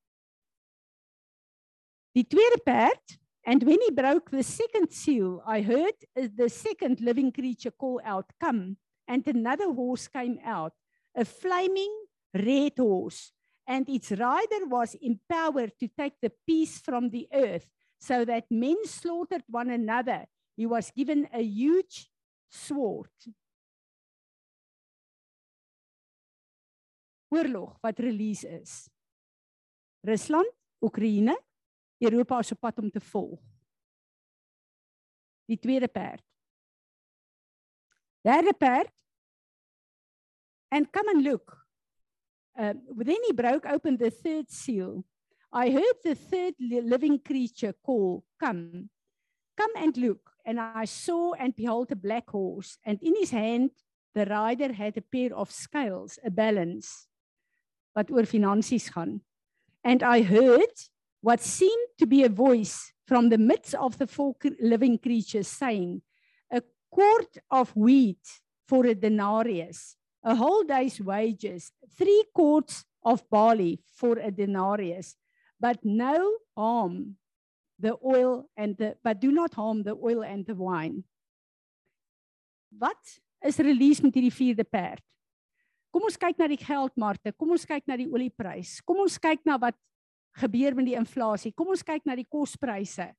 [2.17, 3.19] Die tweede perd
[3.51, 8.29] and when he broke the second seal I heard the second living creature call out
[8.39, 8.77] come
[9.09, 10.73] and another horse came out
[11.17, 11.95] a flaming
[12.33, 13.33] red horse.
[13.67, 17.69] And its rider was empowered to take the peace from the earth
[18.01, 20.27] so that men slaughtered one another.
[20.57, 22.09] He was given a huge
[22.51, 23.11] sword.
[27.33, 28.89] Oorlog wat release is.
[30.03, 30.51] Rusland
[30.83, 31.37] Oekraïne
[32.01, 33.41] Europa is op pad om te volg.
[35.45, 36.25] Die tweede perd.
[38.21, 38.93] Derde perd.
[40.69, 41.67] And come and look.
[42.59, 45.05] Uh, he broke open the third seal.
[45.53, 48.91] I heard the third living creature call, Come,
[49.57, 50.31] come and look.
[50.45, 53.71] And I saw and behold a black horse, and in his hand
[54.15, 57.09] the rider had a pair of scales, a balance,
[57.95, 59.21] wat oor finansies gaan.
[59.83, 60.75] And I heard
[61.21, 66.03] what seemed to be a voice from the midst of the four living creatures saying,
[66.51, 73.81] A quart of wheat for a denarius, a whole day's wages, three quarts of barley
[73.95, 75.17] for a denarius,
[75.59, 77.17] but no harm
[77.79, 81.03] the oil and the but do not harm the oil and the wine.
[82.71, 83.01] Wat
[83.45, 85.03] is release met hierdie vierde perd?
[85.91, 89.43] Kom ons kyk na die geldmarkte, kom ons kyk na die olieprys, kom ons kyk
[89.49, 89.75] na wat
[90.33, 93.11] gebeur met die inflasie, kom ons kyk na die kospryse.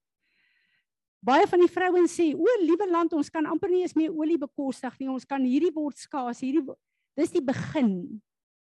[1.22, 4.38] Baie van die vrouens sê, "O, liewe land, ons kan amper nie eens meer olie
[4.38, 5.10] bekostig nie.
[5.10, 6.78] Ons kan hierdie word skaars, hierdie wo-"
[7.16, 8.22] dis die begin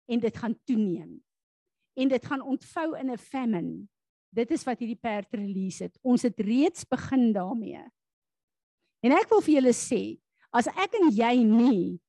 [0.09, 1.19] en dit gaan toeneem.
[1.99, 3.87] En dit gaan ontvou in 'n famine.
[4.29, 5.97] Dit is wat hierdie perd release het.
[6.01, 7.83] Ons het reeds begin daarmee.
[9.01, 10.19] En ek wil vir julle sê,
[10.53, 11.99] as ek en jy nie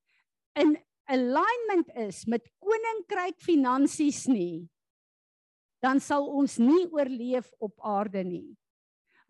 [0.55, 4.69] in alignment is met koninkryk finansies nie,
[5.83, 8.57] dan sal ons nie oorleef op aarde nie.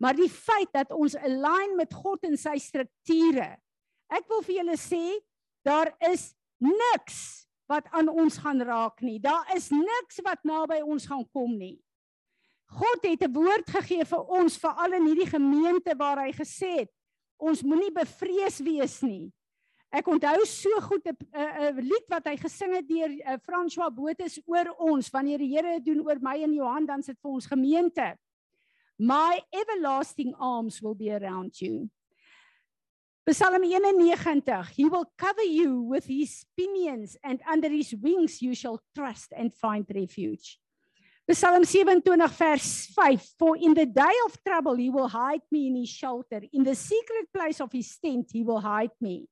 [0.01, 3.53] Maar die feit dat ons align met God en sy strukture.
[4.11, 5.03] Ek wil vir julle sê,
[5.63, 9.19] daar is niks wat aan ons gaan raak nie.
[9.21, 11.77] Daar is niks wat naby ons gaan kom nie.
[12.71, 16.91] God het 'n woord gegee vir ons veral in hierdie gemeente waar hy gesê het
[17.37, 19.31] ons moenie bevrees wees nie.
[19.91, 24.39] Ek onthou so goed 'n 'n lied wat hy gesing het deur uh, François Botes
[24.47, 27.45] oor ons wanneer die Here dit doen oor my en Johan dan sit vir ons
[27.45, 28.15] gemeente.
[28.97, 31.89] My everlasting arms will be around you.
[33.27, 38.79] Psalm 91 He will cover you with his pinions and under his wings you shall
[38.95, 40.57] trust and find refuge.
[41.29, 45.75] Psalm 27 vers 5 For in the day of trouble he will hide me in
[45.75, 49.27] his shelter in the secret place of his tent he will hide me.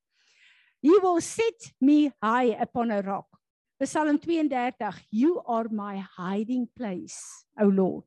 [0.81, 3.27] He will set me high upon a rock.
[3.83, 8.05] Psalm 32 You are my hiding place, O Lord.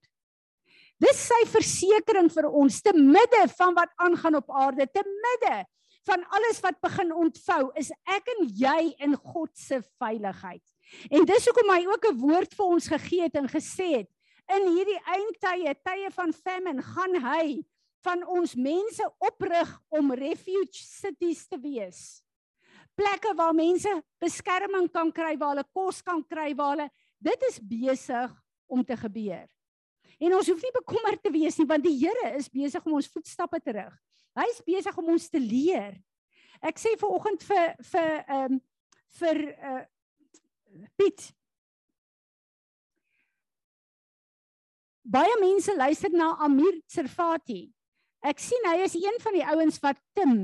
[1.00, 5.64] Dis sy versekering vir ons te midde van wat aangaan op aarde, te midde
[6.06, 10.62] van alles wat begin ontvou, is ek en jy in God se veiligheid.
[11.10, 14.10] En dis hoekom hy ook 'n woord vir ons gegee het en gesê het,
[14.50, 17.62] in hierdie eindtye, tye van famine, gaan hy
[18.04, 22.21] van ons mense oprig om refuge cities te wees
[23.02, 23.90] plekke waar mense
[24.22, 26.88] beskerming kan kry, waar hulle kos kan kry, waar hulle
[27.22, 28.30] dit is besig
[28.70, 29.48] om te gebeur.
[30.22, 33.10] En ons hoef nie bekommerd te wees nie want die Here is besig om ons
[33.10, 33.92] voetstappe terug.
[34.38, 35.98] Hy is besig om ons te leer.
[36.62, 38.60] Ek sê ver oggend vir vir ehm um,
[39.18, 39.80] vir uh
[40.96, 41.26] Piet.
[45.04, 47.66] Baie mense luister na Amir Servati.
[48.24, 50.38] Ek sien hy is een van die ouens wat Tim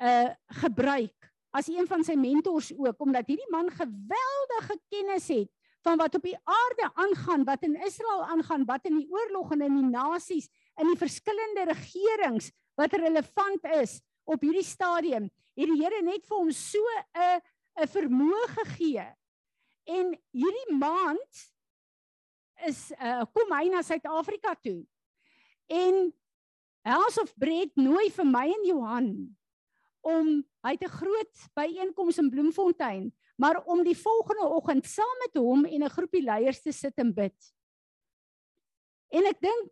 [0.00, 0.30] uh
[0.62, 1.25] gebruik
[1.56, 5.50] as een van sy mentors ook omdat hierdie man geweldige kennis het
[5.86, 9.62] van wat op die aarde aangaan, wat in Israel aangaan, wat in die oorlog en
[9.68, 10.48] in die nasies,
[10.80, 15.30] in die verskillende regerings wat relevant is op hierdie stadium.
[15.56, 16.82] Het die Here net vir hom so
[17.14, 17.40] 'n
[17.80, 19.06] 'n vermoë gegee.
[19.86, 21.42] En hierdie maand
[22.66, 24.84] is uh, kom hy na Suid-Afrika toe.
[25.68, 26.12] En
[26.82, 29.36] House of Bread nooi vir my en Johan
[30.06, 30.28] om
[30.64, 35.64] hy het 'n groot byeenkoms in Bloemfontein, maar om die volgende oggend saam met hom
[35.64, 37.36] en 'n groepie leiers te sit en bid.
[39.10, 39.70] En ek dink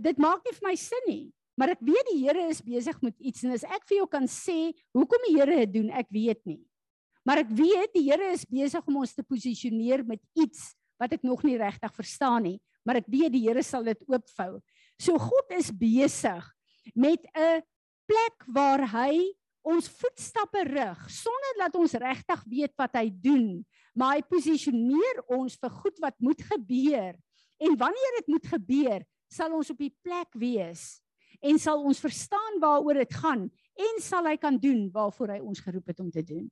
[0.00, 3.14] dit maak nie vir my sin nie, maar ek weet die Here is besig met
[3.18, 6.46] iets en as ek vir jou kan sê hoekom die Here dit doen, ek weet
[6.46, 6.64] nie.
[7.24, 11.22] Maar ek weet die Here is besig om ons te posisioneer met iets wat ek
[11.22, 14.60] nog nie regtig verstaan nie, maar ek weet die Here sal dit oopvou.
[14.98, 16.44] So God is besig
[16.94, 17.62] met 'n
[18.06, 23.46] plek waar hy ons voetstappe rig sonder dat ons regtig weet wat hy doen,
[23.94, 27.14] maar hy posisioneer ons vir goed wat moet gebeur.
[27.62, 31.00] En wanneer dit moet gebeur, sal ons op die plek wees
[31.42, 33.46] en sal ons verstaan waaroor dit gaan
[33.82, 36.44] en sal hy kan doen waarvoor hy ons geroep het om te doen.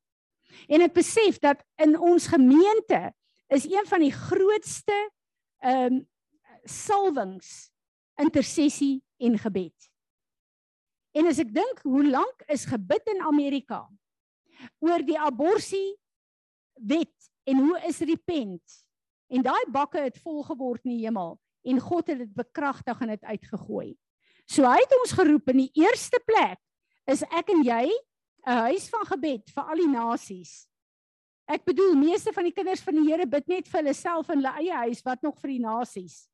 [0.66, 3.10] En ek besef dat in ons gemeente
[3.54, 4.96] is een van die grootste
[5.60, 6.06] ehm um,
[6.68, 7.70] salwings
[8.20, 9.89] intersessie en gebed.
[11.16, 13.82] En as ek dink hoe lank is gebid in Amerika
[14.84, 15.96] oor die abortus
[16.76, 18.76] wet en hoe is repent
[19.30, 23.12] en daai bakke het vol geword in die hemel en God het dit bekragtig en
[23.12, 23.90] dit uitgegooi.
[24.48, 26.60] So hy het ons geroep in die eerste plek
[27.10, 27.84] is ek en jy
[28.46, 30.66] 'n huis van gebed vir al die nasies.
[31.50, 34.38] Ek bedoel meeste van die kinders van die Here bid net vir hulle self in
[34.38, 36.28] hulle eie huis wat nog vir die nasies.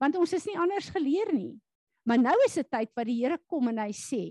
[0.00, 1.60] Want ons is nie anders geleer nie.
[2.06, 4.22] Maar nou is dit tyd wat die Here kom en hy sê,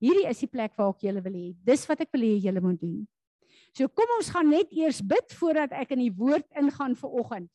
[0.00, 1.48] hierdie is die plek waar ek julle wil hê.
[1.64, 3.00] Dis wat ek wil hê julle moet doen.
[3.76, 7.50] So kom ons gaan net eers bid voordat ek in die woord ingaan vir oggend.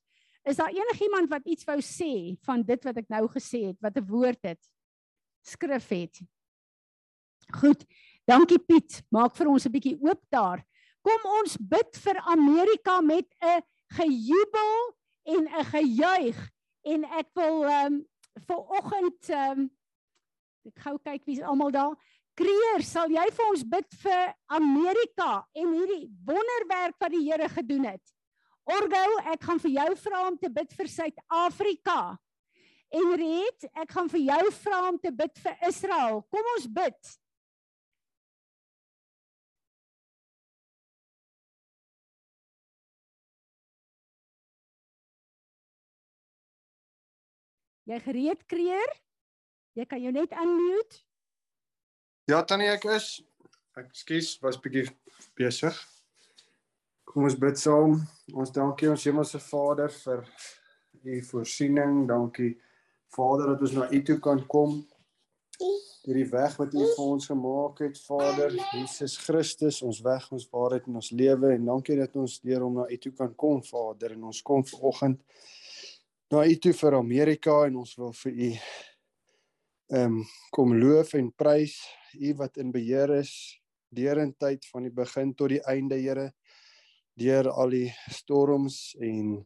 [0.45, 3.97] Is daar enigiemand wat iets wou sê van dit wat ek nou gesê het, wat
[3.97, 4.61] 'n woord het?
[5.41, 6.21] Skrif het.
[7.53, 7.85] Goed.
[8.25, 9.01] Dankie Piet.
[9.11, 10.63] Maak vir ons 'n bietjie oop daar.
[11.01, 13.61] Kom ons bid vir Amerika met 'n
[13.97, 16.37] gejubel en 'n gejuig
[16.85, 18.05] en ek wil ehm um,
[18.43, 19.71] vir oggend ehm um,
[20.65, 21.93] ek gou kyk wie's almal daar.
[22.35, 27.85] Kreer, sal jy vir ons bid vir Amerika en hierdie wonderwerk wat die Here gedoen
[27.87, 28.01] het?
[28.65, 31.99] Orgo, ek gaan vir jou vra om te bid vir Suid-Afrika.
[32.95, 36.23] En Riet, ek gaan vir jou vra om te bid vir Israel.
[36.33, 37.13] Kom ons bid.
[47.85, 48.93] Jy gereed kreer?
[49.77, 51.03] Jy kan jou net unmute.
[52.25, 53.19] Ja, Tannie, ek is.
[53.77, 54.87] Ek skuis, was bietjie
[55.37, 55.75] besig.
[57.05, 57.99] Kom ons bid saam.
[58.33, 60.23] Ons dankie ons Hemelse Vader vir
[61.05, 62.07] u voorsiening.
[62.09, 62.55] Dankie
[63.13, 64.79] Vader dat ons na u toe kan kom.
[66.05, 70.89] Hierdie weg wat u vir ons gemaak het, Vader, Jesus Christus, ons weg, ons waarheid
[70.89, 74.13] en ons lewe en dankie dat ons deur hom na u toe kan kom, Vader,
[74.17, 75.21] en ons kom vanoggend
[76.33, 78.49] na u toe vir Amerika en ons wil vir u
[79.95, 80.15] ehm
[80.55, 81.75] kom loof en prys
[82.17, 83.33] u wat in beheer is
[83.93, 86.31] deurentyd van die begin tot die einde Here
[87.15, 89.37] deur al die storms en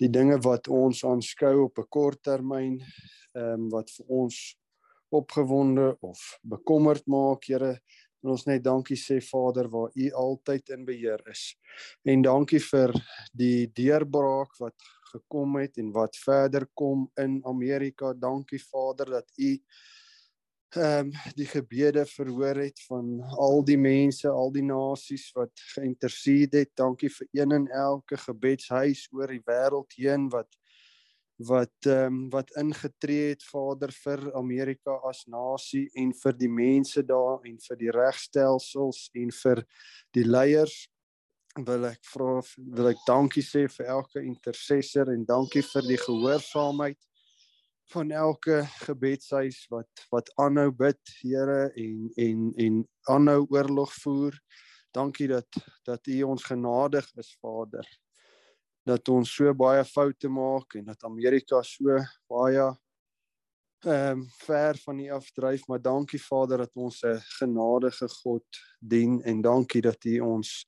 [0.00, 4.38] die dinge wat ons aanskou op 'n kort termyn ehm um, wat vir ons
[5.12, 7.76] opgewonde of bekommerd maak Here
[8.22, 11.56] en ons net dankie sê Vader waar u altyd in beheer is.
[12.04, 12.92] En dankie vir
[13.32, 14.76] die deurbraak wat
[15.12, 18.12] gekom het en wat verder kom in Amerika.
[18.14, 19.52] Dankie Vader dat U
[20.70, 26.54] ehm um, die gebede verhoor het van al die mense, al die nasies wat geïnterseed
[26.54, 26.70] het.
[26.78, 30.54] Dankie vir een en elke gebedshuis oor die wêreld heen wat
[31.40, 37.02] wat ehm um, wat ingetree het Vader vir Amerika as nasie en vir die mense
[37.02, 39.64] daar en vir die regstelsels en vir
[40.14, 40.84] die leiers
[41.58, 46.98] wil ek vra wil ek dankie sê vir elke intercessor en dankie vir die gehoorsaamheid
[47.90, 54.38] van elke gebedshuis wat wat aanhou bid Here en en en aanhou oorlog voer.
[54.94, 55.48] Dankie dat
[55.84, 57.86] dat U ons genadig is Vader.
[58.86, 61.98] Dat ons so baie foute maak en dat Amerika so
[62.30, 62.70] baie
[63.80, 68.44] ehm um, ver van U afdryf, maar dankie Vader dat ons 'n genadige God
[68.78, 70.66] dien en dankie dat U ons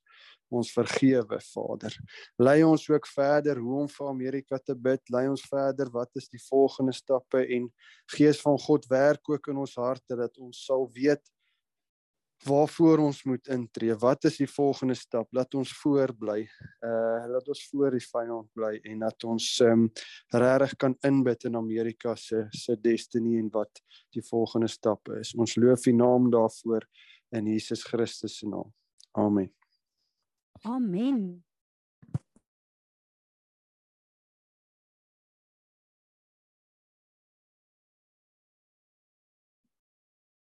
[0.60, 1.96] ons vergewe Vader.
[2.38, 5.02] Lei ons ook verder hoe om vir Amerika te bid.
[5.10, 7.70] Lei ons verder wat is die volgende stappe en
[8.16, 11.22] Gees van God werk ook in ons harte dat ons sal weet
[12.44, 13.94] waarvoor ons moet intree.
[13.94, 15.28] Wat is die volgende stap?
[15.34, 16.42] Laat ons voorbly.
[16.82, 19.86] Uh laat ons voor die vyand bly en dat ons um
[20.34, 23.82] regtig kan inbid in Amerika se se destiny en wat
[24.14, 25.34] die volgende stappe is.
[25.38, 26.86] Ons loof U naam daarvoor
[27.32, 28.72] in Jesus Christus se naam.
[29.12, 29.61] Amen.
[30.64, 31.42] Amen.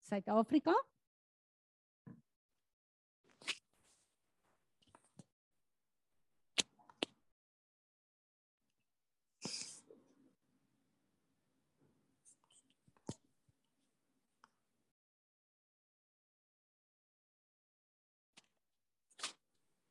[0.08, 0.72] Suid-Afrika?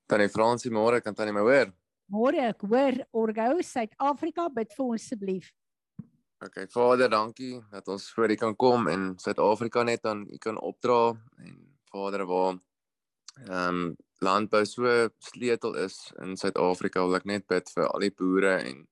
[0.08, 1.72] Tannie Fransie, môre kan tannie my hoor?
[2.13, 5.50] Môre, ek hoor Orgo Suid-Afrika bid vir ons asseblief.
[6.46, 10.60] OK, Vader, dankie dat ons voor U kan kom en Suid-Afrika net aan U kan
[10.62, 11.56] opdra en
[11.91, 12.60] Vader waar
[13.46, 18.13] ehm um, landbou so sleutel is in Suid-Afrika, wil ek net bid vir al die
[18.13, 18.84] boere en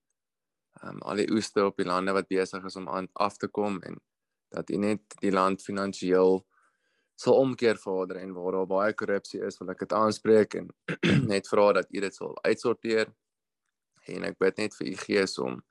[0.81, 3.47] ehm um, al die oeste op die lande wat besig is om aan af te
[3.47, 4.01] kom en
[4.49, 6.41] dat U net die land finansiëel
[7.19, 10.71] sal omkeer Vader en waar daar baie korrupsie is, wil ek dit aanspreek en
[11.33, 13.11] net vra dat U dit sal uitsorteer.
[14.11, 15.61] En ek bid net vir U Gees om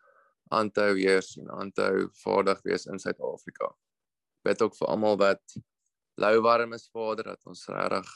[0.52, 3.70] aan te hou heers en aan te hou vaardig wees in Suid-Afrika.
[4.46, 5.58] Bid ook vir almal wat
[6.20, 8.10] lou warm is Vader dat ons regtig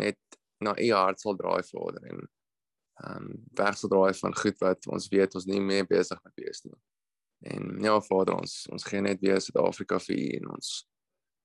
[0.00, 0.18] net
[0.62, 2.22] na U hart sal draai Vader en
[3.02, 6.34] ehm um, weg sal draai van goed wat ons weet ons nie meer besig met
[6.44, 6.76] wees nie.
[7.52, 10.74] En ja Vader ons ons gee net weer Suid-Afrika vir U en ons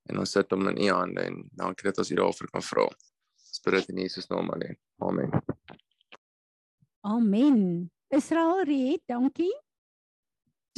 [0.08, 2.88] en ons sit hom in u hande en dankie dat ons hieroor kan vra.
[3.58, 4.78] Spirit in Jesus naam alleen.
[4.98, 5.30] Amen.
[7.00, 7.90] Amen.
[8.08, 9.54] Israel Reed, dankie.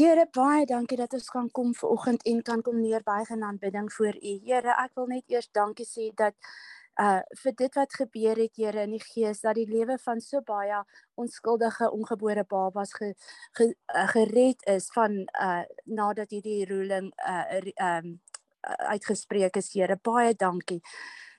[0.01, 3.91] Here baie dankie dat ons kan kom ver oggend en kan kom neerbuig in aanbidding
[3.93, 4.35] voor U.
[4.47, 6.37] Here, ek wil net eers dankie sê dat
[7.01, 10.41] uh vir dit wat gebeur het Here in die gees dat die lewe van so
[10.47, 10.81] baie
[11.21, 13.13] onskuldige ongebore babas ge,
[13.57, 18.19] ge, uh, gered is van uh nadat hierdie ruling uh um,
[18.63, 19.97] uitgespreek is Here.
[20.03, 20.81] Baie dankie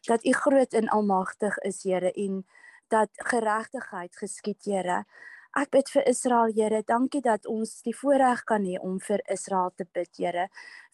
[0.07, 2.45] dat U groot en almagtig is, Here, en
[2.87, 5.03] dat geregtigheid geskied, Here.
[5.59, 6.81] Ek bid vir Israel, Here.
[6.87, 10.47] Dankie dat ons die voorreg kan hê om vir Israel te bid, Here,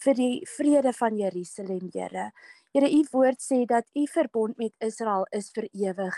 [0.03, 2.31] vir die vrede van Jerusalem, Here.
[2.73, 6.17] Here, U woord sê dat U verbond met Israel is vir ewig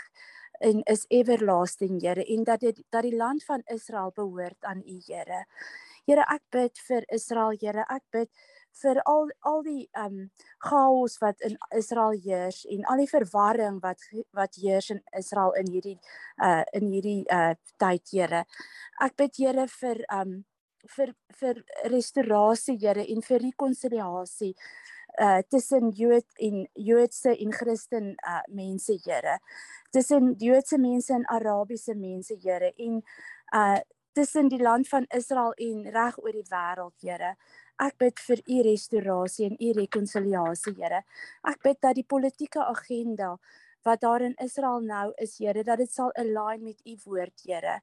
[0.60, 4.98] en is everlasting, Here, en dat dit dat die land van Israel behoort aan U,
[5.06, 5.44] Here.
[6.08, 7.84] Here, ek bid vir Israel, Here.
[7.88, 8.28] Ek bid
[8.82, 10.30] vir al al die ehm um,
[10.66, 14.04] chaos wat in Israel heers en al die verwarring wat
[14.36, 15.98] wat heers in Israel in hierdie
[16.42, 18.44] uh in hierdie uh tyd, Here.
[19.00, 20.38] Ek bid Here vir ehm um,
[20.96, 21.62] vir vir
[21.92, 24.54] restaurasie, Here, en vir rekonsiliasie
[25.20, 29.38] uh tussen Jood en Joodse en Christen uh mense, Here.
[29.92, 33.02] Tussen Joodse mense en Arabiese mense, Here, en
[33.54, 33.80] uh
[34.12, 37.34] tussen die land van Israel en reg oor die wêreld, Here.
[37.80, 41.02] Ek bid vir u restaurasie en u rekonsiliasie, Here.
[41.48, 43.36] Ek bid dat die politieke agenda
[43.86, 47.80] wat daar in Israel nou is, Here, dat dit sal align met u woord, Here.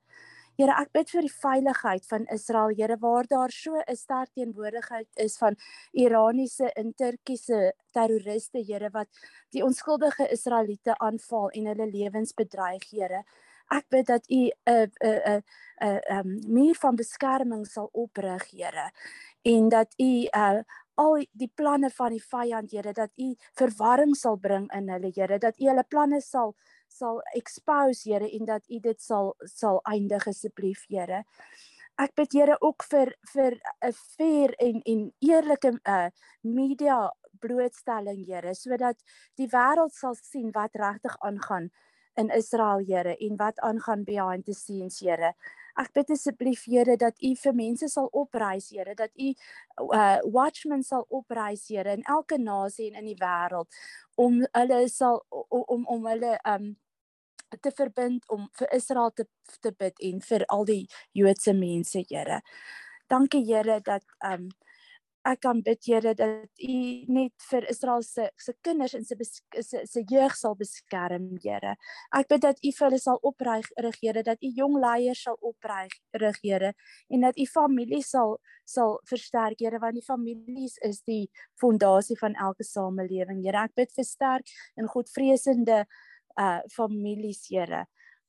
[0.58, 5.10] Here, ek bid vir die veiligheid van Israel, Here, waar daar so 'n sterk teenwoordigheid
[5.26, 5.58] is van
[5.94, 9.10] Iraniese en Turkiese terroriste, Here, wat
[9.52, 13.24] die onskuldige Israeliete aanval en hulle lewens bedreig, Here.
[13.72, 15.44] Ek bid dat U 'n 'n
[15.82, 18.92] 'n 'n muur van beskerming sal oprig, Here,
[19.48, 20.60] en dat U uh,
[20.98, 25.40] al die planne van die vyand, Here, dat U verwarring sal bring in hulle, Here,
[25.40, 26.56] dat U hulle planne sal
[26.92, 31.24] sal expose Here en dat U dit sal sal eindig asseblief Here.
[31.98, 36.10] Ek bid Here ook vir vir 'n fair en en eerlike uh
[36.44, 38.98] media blootstelling Here sodat
[39.38, 41.70] die wêreld sal sien wat regtig aangaan
[42.18, 45.34] in Israel Here en wat aangaan behind the scenes Here.
[45.78, 49.30] Ek bid asseblief Here dat U vir mense sal opreis Here, dat U
[49.94, 53.70] uh watchmen sal opreis Here in elke nasie en in die wêreld
[54.18, 56.72] om hulle sal om om hulle um
[57.62, 59.28] te verbind om vir Israel te
[59.62, 62.42] te bid en vir al die Joodse mense, Here.
[63.08, 64.50] Dankie Here dat um
[65.28, 66.78] ek kan bid Here dat U
[67.14, 69.16] net vir Israel se se kinders en se
[69.62, 71.76] se se jeug sal beskerm, Here.
[72.16, 73.68] Ek bid dat U vir hulle sal oprig,
[74.02, 75.94] Here, dat U jong leiers sal oprig,
[76.44, 76.74] Here,
[77.10, 81.28] en dat U familie sal sal versterk, Here, want die families is die
[81.60, 83.68] fondasie van elke samelewing, Here.
[83.68, 85.86] Ek bid vir sterk en godvreesende
[86.38, 87.86] uh families Here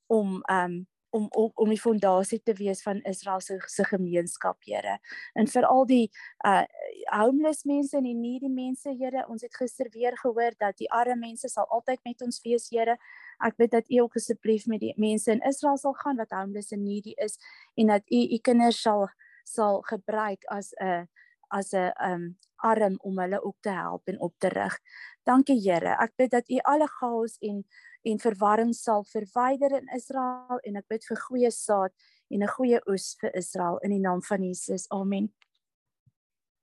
[0.09, 0.79] om um
[1.09, 4.97] om om om die fondasie te wees van Israel se se gemeenskap Here.
[5.33, 6.11] En vir al die
[6.45, 6.63] uh
[7.09, 11.15] homeless mense en die needy mense Here, ons het gister weer gehoor dat die arme
[11.15, 12.97] mense sal altyd met ons wees Here.
[13.45, 16.71] Ek bid dat U ook asseblief met die mense in Israel sal gaan wat homeless
[16.71, 17.39] en needy is
[17.75, 19.09] en dat U U kinders sal
[19.45, 21.07] sal gebruik as 'n
[21.49, 24.79] as 'n um arm om hulle ook te help en op te rig.
[25.23, 25.95] Dankie Here.
[25.99, 27.63] Ek bid dat U alle chaos en
[28.03, 31.91] en verwarring sal verwyder in Israel en ek bid vir goeie saad
[32.29, 34.87] en 'n goeie oes vir Israel in die naam van Jesus.
[34.89, 35.31] Amen.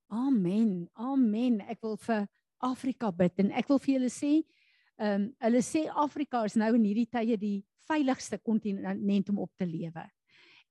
[0.08, 0.88] Amen.
[0.94, 1.60] Amen.
[1.60, 2.28] Ek wil vir
[2.58, 4.44] Afrika bid en ek wil vir julle sê,
[4.98, 9.50] ehm um, hulle sê Afrika is nou in hierdie tye die veiligste kontinent om op
[9.56, 10.10] te lewe.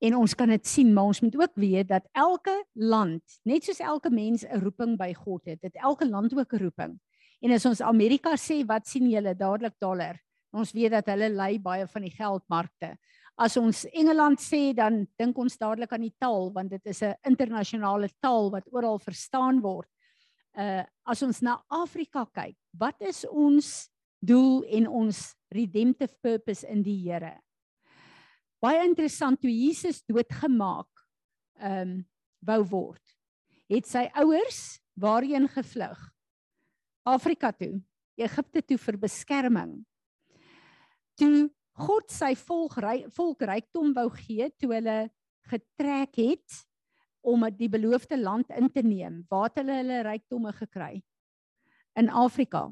[0.04, 3.80] En ons kan dit sien, maar ons moet ook weet dat elke land, net soos
[3.80, 7.00] elke mens 'n roeping by God het, het elke land ook 'n roeping.
[7.42, 10.25] En as ons Amerika sê, wat sien julle dadelik dollar?
[10.56, 12.94] Ons weet dat hulle lei baie van die geldmarkte.
[13.36, 17.16] As ons Engeland sê, dan dink ons dadelik aan die taal want dit is 'n
[17.28, 19.90] internasionale taal wat oral verstaan word.
[20.56, 23.92] Uh as ons na Afrika kyk, wat is ons
[24.24, 27.38] doel en ons redemptive purpose in die Here?
[28.62, 30.88] Baie interessant toe Jesus doodgemaak
[31.60, 32.06] ehm um,
[32.46, 33.04] wou word.
[33.70, 36.00] Het sy ouers waarheen gevlug?
[37.04, 37.82] Afrika toe,
[38.18, 39.86] Egipte toe vir beskerming
[41.20, 42.78] toe God sy volk
[43.16, 45.10] volk rykdom wou gee toe hulle
[45.50, 46.62] getrek het
[47.26, 51.02] om die beloofde land in te neem, waar hulle hulle rykdomme gekry?
[51.98, 52.70] In Afrika.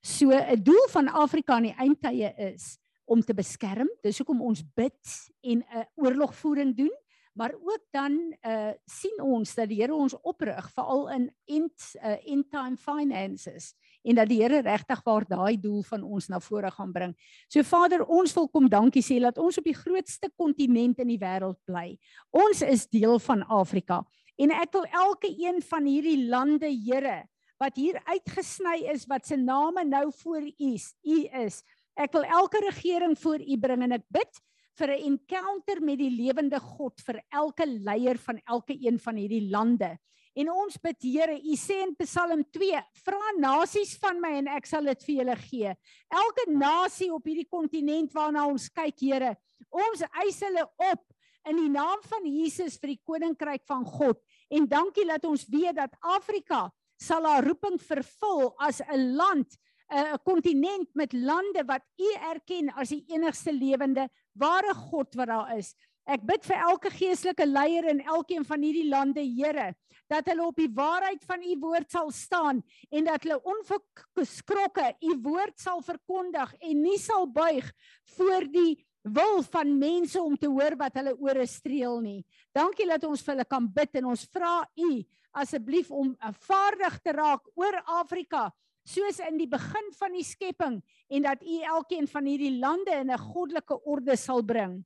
[0.00, 3.88] So 'n doel van Afrika in die eindtye is om te beskerm.
[4.02, 6.92] Dis hoekom ons bid en 'n oorlogvoering doen,
[7.34, 12.16] maar ook dan uh sien ons dat die Here ons oprig veral in end uh,
[12.32, 13.74] end time finances
[14.06, 17.14] en dat die Here regtig waar daai doel van ons na vore gaan bring.
[17.52, 21.20] So Vader, ons wil kom dankie sê dat ons op die grootste kontinent in die
[21.20, 21.96] wêreld bly.
[22.30, 24.04] Ons is deel van Afrika
[24.36, 27.24] en ek wil elke een van hierdie lande, Here,
[27.58, 31.62] wat hier uitgesny is wat se name nou voor U is, U is.
[31.96, 34.42] Ek wil elke regering voor U bring en ek bid
[34.76, 39.48] vir 'n encounter met die lewende God vir elke leier van elke een van hierdie
[39.50, 39.96] lande
[40.36, 44.68] En ons bid Here, U sê in Psalm 2, vra nasies van my en ek
[44.68, 45.74] sal dit vir julle gee.
[46.12, 49.32] Elke nasie op hierdie kontinent waarna ons kyk, Here,
[49.72, 51.04] ons eis hulle op
[51.48, 54.20] in die naam van Jesus vir die koninkryk van God.
[54.52, 56.66] En dankie dat ons weet dat Afrika
[57.00, 59.56] sal haar roeping vervul as 'n land
[59.88, 65.56] 'n kontinent met lande wat U erken as die enigste lewende ware God wat daar
[65.56, 65.74] is.
[66.06, 69.74] Ek bid vir elke geestelike leier in elkeen van hierdie lande, Here,
[70.10, 75.16] dat hulle op die waarheid van U woord sal staan en dat hulle onverskrokke U
[75.22, 77.72] woord sal verkondig en nie sal buig
[78.16, 78.76] voor die
[79.06, 82.20] wil van mense om te hoor wat hulle ore streel nie.
[82.54, 84.90] Dankie dat ons vir hulle kan bid en ons vra U
[85.36, 86.14] asseblief om
[86.46, 88.48] vaardig te raak oor Afrika
[88.86, 90.80] soos in die begin van die skepping
[91.10, 94.84] en dat U elkeen van hierdie lande in 'n goddelike orde sal bring.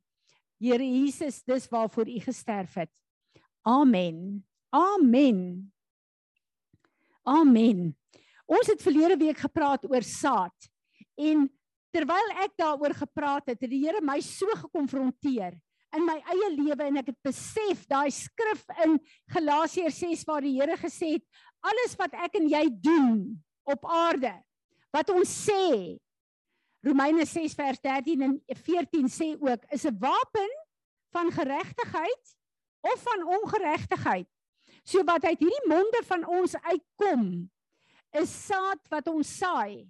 [0.60, 2.92] Here Jesus, dis waarvoor U gesterf het.
[3.62, 4.49] Amen.
[4.70, 5.72] Amen.
[7.26, 7.90] Amen.
[8.46, 10.70] Ons het verlede week gepraat oor saad
[11.18, 11.48] en
[11.90, 15.58] terwyl ek daaroor gepraat het, het die Here my so gekonfronteer
[15.96, 18.96] in my eie lewe en ek het besef daai skrif in
[19.34, 21.26] Galasiërs 6 waar die Here gesê het
[21.66, 23.18] alles wat ek en jy doen
[23.66, 24.32] op aarde
[24.94, 25.98] wat ons sê
[26.86, 30.50] Romeine 6 vers 13 en 14 sê ook is 'n wapen
[31.12, 32.36] van geregtigheid
[32.80, 34.28] of van ongeregtigheid.
[34.84, 37.24] So wat uit hierdie monde van ons uitkom
[38.20, 39.86] is saad wat ons saai.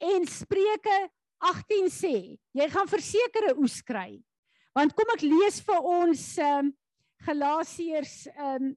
[0.00, 0.98] En Spreuke
[1.40, 2.16] 18 sê,
[2.56, 4.20] jy gaan versekerde oes kry.
[4.76, 6.76] Want kom ek lees vir ons ehm um,
[7.20, 8.76] Galasiërs ehm um,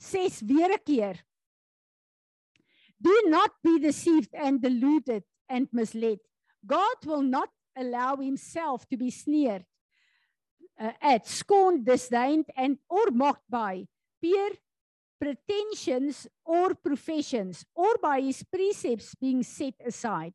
[0.00, 1.16] 6 weer 'n keer.
[2.96, 6.20] Do not be deceived and deluded and misled.
[6.64, 9.64] God will not allow himself to be sneered
[10.78, 13.86] uh, at, scorned, disdained, and or mocked by
[14.20, 14.50] peer
[15.20, 20.32] pretensions or professions, or by his precepts being set aside.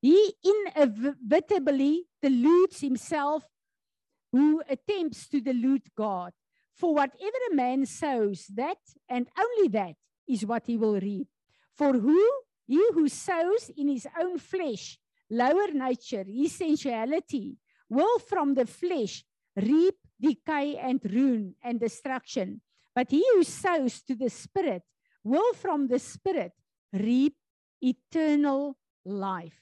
[0.00, 3.44] He inevitably deludes himself
[4.32, 6.32] who attempts to delude God.
[6.74, 9.94] For whatever a man sows, that and only that
[10.28, 11.28] is what he will reap.
[11.72, 12.20] For who
[12.66, 14.98] he who sows in his own flesh,
[15.30, 17.56] lower nature, his sensuality,
[17.88, 19.24] will from the flesh
[19.56, 22.60] reap decay and ruin and destruction.
[22.94, 24.82] But he who sows to the Spirit
[25.24, 26.52] will from the Spirit
[26.92, 27.34] reap
[27.82, 29.58] eternal life.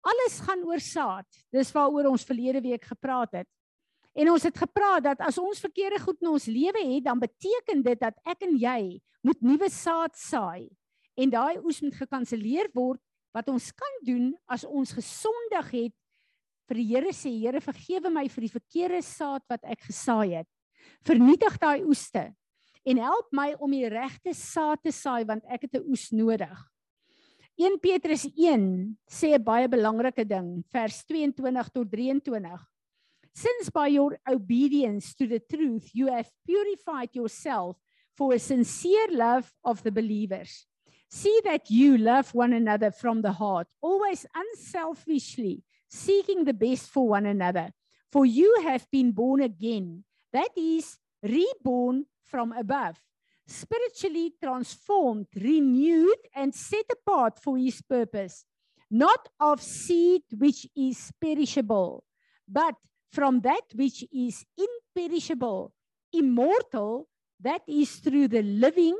[0.00, 1.28] Alles gaan oor saad.
[1.52, 3.48] Dis waaroor ons verlede week gepraat het.
[4.16, 7.84] En ons het gepraat dat as ons verkeerde goed in ons lewe het, dan beteken
[7.84, 10.66] dit dat ek en jy moet nuwe saad saai.
[11.14, 13.00] En daai oes moet gekanselleer word
[13.36, 15.94] wat ons kan doen as ons gesondig het
[16.70, 20.48] vir die Here sê Here vergewe my vir die verkeerde saad wat ek gesaai het.
[21.06, 22.34] Vernietig daai oeste
[22.84, 26.58] en help my om die regte saad te saai want ek het 'n oes nodig.
[27.60, 32.66] 1 Petrus 1 sê 'n baie belangrike ding, vers 22 tot 23.
[33.34, 37.76] Since by your obedience to the truth you have purified yourself
[38.16, 40.66] for a sincere love of the believers.
[41.08, 47.08] See that you love one another from the heart, always unselfishly seeking the best for
[47.08, 47.72] one another.
[48.12, 52.96] For you have been born again, that is, reborn from above,
[53.46, 58.44] spiritually transformed, renewed, and set apart for his purpose,
[58.90, 62.04] not of seed which is perishable,
[62.48, 62.74] but
[63.12, 65.72] from that which is imperishable,
[66.12, 67.08] immortal,
[67.40, 68.96] that is through the living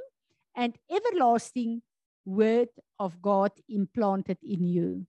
[0.57, 1.83] and everlasting
[2.25, 2.69] word
[2.99, 5.07] of God implanted in you.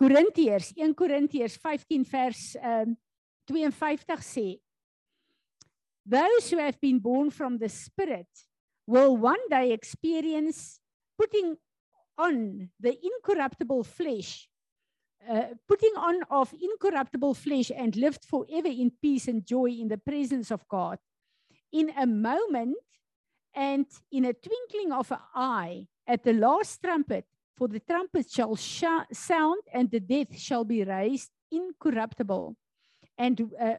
[0.00, 2.96] Korintiërs 1 Korintiërs 15 vers um
[3.46, 4.60] 52 sê
[6.04, 8.28] Those who have been born from the spirit
[8.86, 10.80] will one day experience
[11.18, 11.56] putting
[12.16, 14.48] on the incorruptible flesh
[15.28, 19.98] uh, putting on of incorruptible flesh and lived forever in peace and joy in the
[19.98, 20.98] presence of God
[21.72, 22.76] in a moment
[23.54, 27.26] and in a twinkling of an eye at the last trumpet
[27.56, 32.54] For the trumpet shall sh- sound, and the dead shall be raised incorruptible.
[33.18, 33.76] And uh,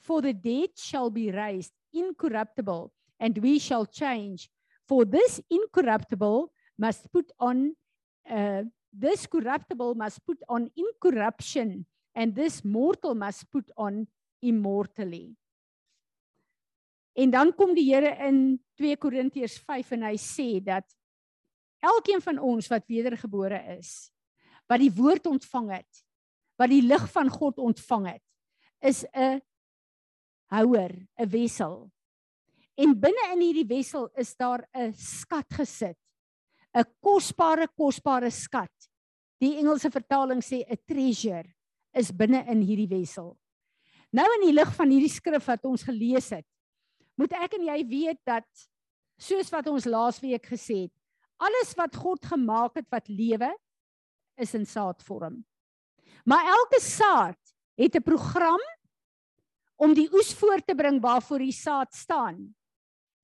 [0.00, 4.48] for the dead shall be raised incorruptible, and we shall change.
[4.88, 7.74] For this incorruptible must put on,
[8.28, 14.06] uh, this corruptible must put on incorruption, and this mortal must put on
[14.42, 15.36] immortally.
[17.12, 20.86] En dan kom die Here in 2 Korintiërs 5 en hy sê dat
[21.84, 24.08] elkeen van ons wat wedergebore is,
[24.70, 26.02] wat die woord ontvang het,
[26.56, 28.22] wat die lig van God ontvang het,
[28.80, 29.40] is 'n
[30.50, 31.92] houer, 'n wissel
[32.80, 35.98] En binne in hierdie wessel is daar 'n skat gesit.
[36.74, 38.72] 'n Kosbare kosbare skat.
[39.40, 41.52] Die Engelse vertaling sê 'n treasure
[41.92, 43.38] is binne in hierdie wessel.
[44.12, 46.46] Nou in die lig van hierdie skrif wat ons gelees het,
[47.16, 48.48] moet ek en jy weet dat
[49.18, 50.92] soos wat ons laasweek gesê het,
[51.38, 53.52] alles wat God gemaak het wat lewe
[54.36, 55.44] is in saadvorm.
[56.24, 57.38] Maar elke saad
[57.74, 58.60] het 'n program
[59.76, 62.54] om die oes voort te bring waarvoor die saad staan.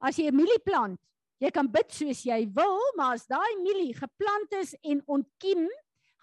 [0.00, 1.00] As jy 'n mielie plant,
[1.38, 5.68] jy kan bid soos jy wil, maar as daai mielie geplant is en ontkiem,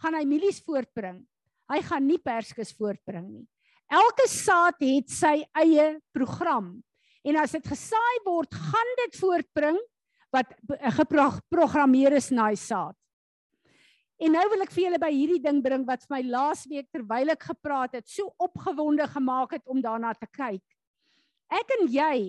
[0.01, 1.25] gaan hy mielies voortbring.
[1.71, 3.47] Hy gaan nie perskes voortbring nie.
[3.89, 6.83] Elke saad het sy eie program.
[7.23, 9.77] En as dit gesaai word, gaan dit voortbring
[10.33, 10.51] wat
[10.97, 12.95] geprogrammeer is na die saad.
[14.15, 17.33] En nou wil ek vir julle by hierdie ding bring wat vir my laasweek terwyl
[17.33, 20.63] ek gepraat het, so opgewonde gemaak het om daarna te kyk.
[21.51, 22.19] Ek en jy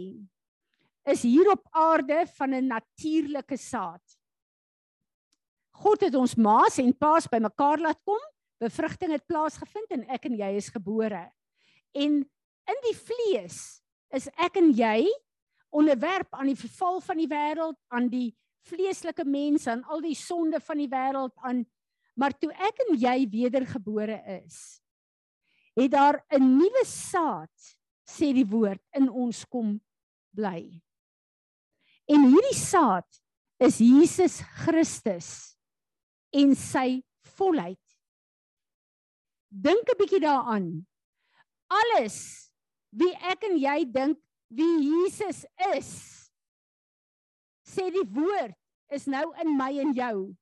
[1.07, 4.03] is hier op aarde van 'n natuurlike saad.
[5.77, 8.21] God het ons maas en paas bymekaar laat kom.
[8.59, 11.31] Bevrugting het plaasgevind en ek en jy is gebore.
[11.95, 12.13] En
[12.67, 15.07] in die vlees is ek en jy
[15.71, 18.35] onderwerp aan die verval van die wêreld, aan die
[18.67, 21.67] vleeslike mens, aan al die sonde van die wêreld, aan
[22.17, 24.81] maar toe ek en jy wedergebore is,
[25.77, 27.53] het daar 'n nuwe saad,
[28.09, 29.81] sê die woord, in ons kom
[30.33, 30.81] bly.
[32.07, 33.09] En hierdie saad
[33.59, 35.57] is Jesus Christus
[36.31, 37.03] en sy
[37.37, 37.83] volheid.
[39.49, 40.87] Dink 'n bietjie daaraan.
[41.69, 42.51] Alles
[42.91, 45.45] wie ek en jy dink wie Jesus
[45.75, 45.91] is,
[47.67, 48.55] sê die woord
[48.95, 50.37] is nou in my en jou.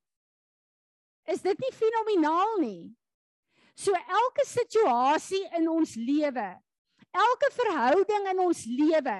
[1.30, 2.92] Is dit nie fenomenaal nie?
[3.74, 6.48] So elke situasie in ons lewe,
[7.14, 9.16] elke verhouding in ons lewe,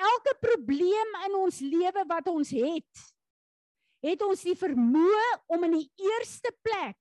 [0.00, 3.04] elke probleem in ons lewe wat ons het,
[4.00, 6.96] het ons die vermoë om in die eerste plek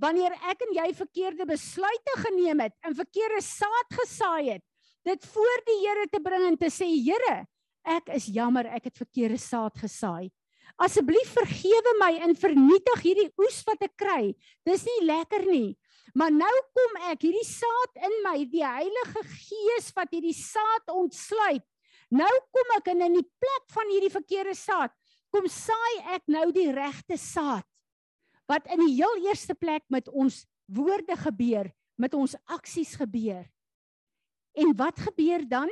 [0.00, 4.64] wanneer ek en jy verkeerde besluite geneem het en verkeerde saad gesaai het,
[5.04, 7.42] dit voor die Here te bring en te sê Here,
[7.88, 10.30] ek is jammer ek het verkeerde saad gesaai.
[10.78, 14.22] Asseblief vergewe my en vernietig hierdie oes wat ek kry.
[14.66, 15.72] Dis nie lekker nie.
[16.14, 21.66] Maar nou kom ek hierdie saad in my, die Heilige Gees wat hierdie saad ontsluit
[22.14, 24.92] Nou kom ek in in die plek van hierdie verkeerde saad,
[25.32, 27.66] kom saai ek nou die regte saad.
[28.48, 31.68] Wat in die heel eerste plek met ons woorde gebeur,
[32.00, 33.44] met ons aksies gebeur.
[34.56, 35.68] En wat gebeur dan?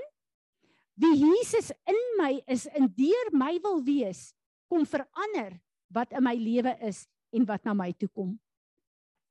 [1.00, 4.34] Wie Jesus in my is en deur my wil wees,
[4.70, 5.56] kom verander
[5.92, 7.04] wat in my lewe is
[7.34, 8.34] en wat na my toe kom.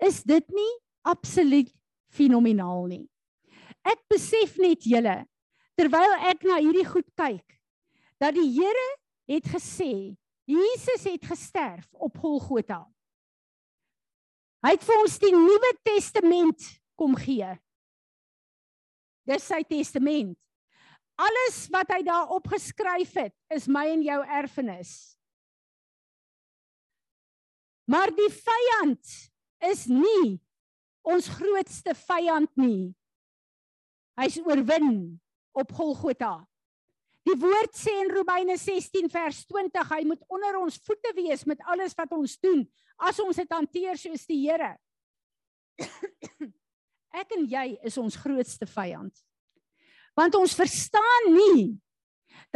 [0.03, 0.73] Is dit nie
[1.07, 1.71] absoluut
[2.15, 3.05] fenomenaal nie?
[3.85, 5.23] Ek besef net julle,
[5.77, 7.57] terwyl ek na hierdie goed kyk
[8.21, 8.87] dat die Here
[9.29, 10.15] het gesê
[10.45, 12.83] Jesus het gesterf op Golgotha.
[14.65, 16.67] Hy het vir ons die Nuwe Testament
[16.97, 17.49] kom gee.
[19.25, 20.37] Dis sy testament.
[21.17, 25.14] Alles wat hy daar opgeskryf het, is my en jou erfenis.
[27.85, 29.13] Maar die vyand
[29.69, 30.39] is nie
[31.05, 32.95] ons grootste vyand nie.
[34.17, 35.19] Hy's oorwin
[35.55, 36.39] op Golgotha.
[37.25, 41.61] Die woord sê in Romeine 16 vers 20, hy moet onder ons voete wees met
[41.65, 42.61] alles wat ons doen,
[43.01, 44.75] as ons dit hanteer soos die Here.
[47.15, 49.13] Ek en jy is ons grootste vyand.
[50.15, 51.75] Want ons verstaan nie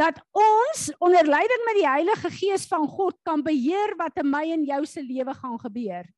[0.00, 4.44] dat ons onder leiding met die Heilige Gees van God kan beheer wat in my
[4.54, 6.08] en jou se lewe gaan gebeur.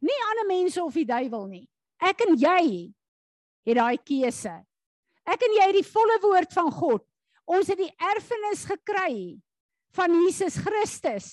[0.00, 1.64] Nie ander mense of die duiwel nie.
[2.02, 2.92] Ek en jy
[3.66, 4.54] het daai keuse.
[5.26, 7.04] Ek en jy het die volle woord van God.
[7.46, 9.38] Ons het die erfenis gekry
[9.96, 11.28] van Jesus Christus.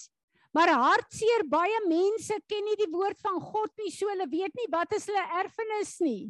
[0.53, 4.69] Maar hartseer baie mense ken nie die woord van God nie, so hulle weet nie
[4.73, 6.29] wat is hulle erfenis nie.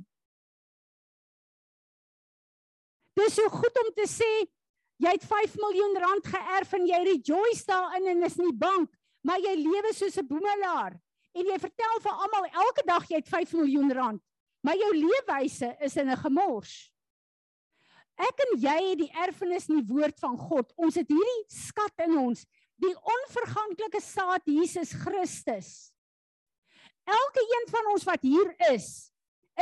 [3.20, 4.32] Dis so goed om te sê
[5.02, 8.88] jy het 5 miljoen rand geërf en jy rejoice daarin en is nie bang,
[9.24, 11.00] maar jy lewe soos 'n boemelaar
[11.34, 14.22] en jy vertel vir almal elke dag jy het 5 miljoen rand,
[14.62, 16.94] maar jou leefwyse is in 'n gemors.
[18.18, 20.72] Ek en jy het die erfenis in die woord van God.
[20.78, 22.46] Ons het hierdie skat in ons,
[22.78, 25.94] die onverganklike saad Jesus Christus.
[27.04, 29.12] Elke een van ons wat hier is,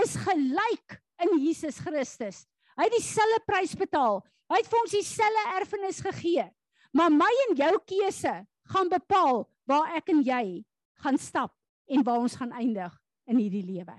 [0.03, 2.45] is gelyk in Jesus Christus.
[2.77, 4.21] Hy het dieselfde prys betaal.
[4.51, 6.43] Hy het vir ons dieselfde erfenis gegee.
[6.91, 8.33] Maar my en jou keuse
[8.73, 10.43] gaan bepaal waar ek en jy
[11.03, 11.53] gaan stap
[11.91, 12.91] en waar ons gaan eindig
[13.31, 13.95] in hierdie lewe.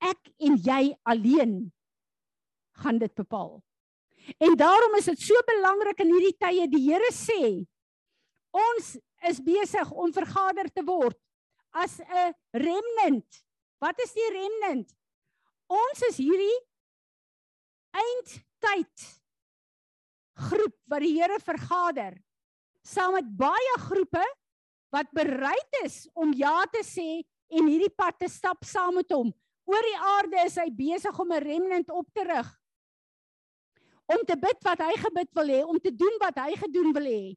[0.00, 1.58] Ek en jy alleen
[2.80, 3.58] gaan dit bepaal.
[4.40, 7.42] En daarom is dit so belangrik in hierdie tye die Here sê
[8.56, 8.94] ons
[9.28, 11.18] is besig om vergader te word
[11.76, 13.44] as 'n remnant.
[13.80, 14.88] Wat is die remnant?
[15.68, 16.58] Ons is hierdie
[17.92, 19.15] eindtyd
[20.36, 22.16] groep wat die Here vergader
[22.86, 24.24] saam met baie groepe
[24.94, 29.32] wat bereid is om ja te sê en hierdie pad te stap saam met hom.
[29.66, 32.48] Oor die aarde is hy besig om 'n remnant op te rig.
[34.06, 37.08] Om te bid wat hy gebid wil hê, om te doen wat hy gedoen wil
[37.10, 37.34] hê.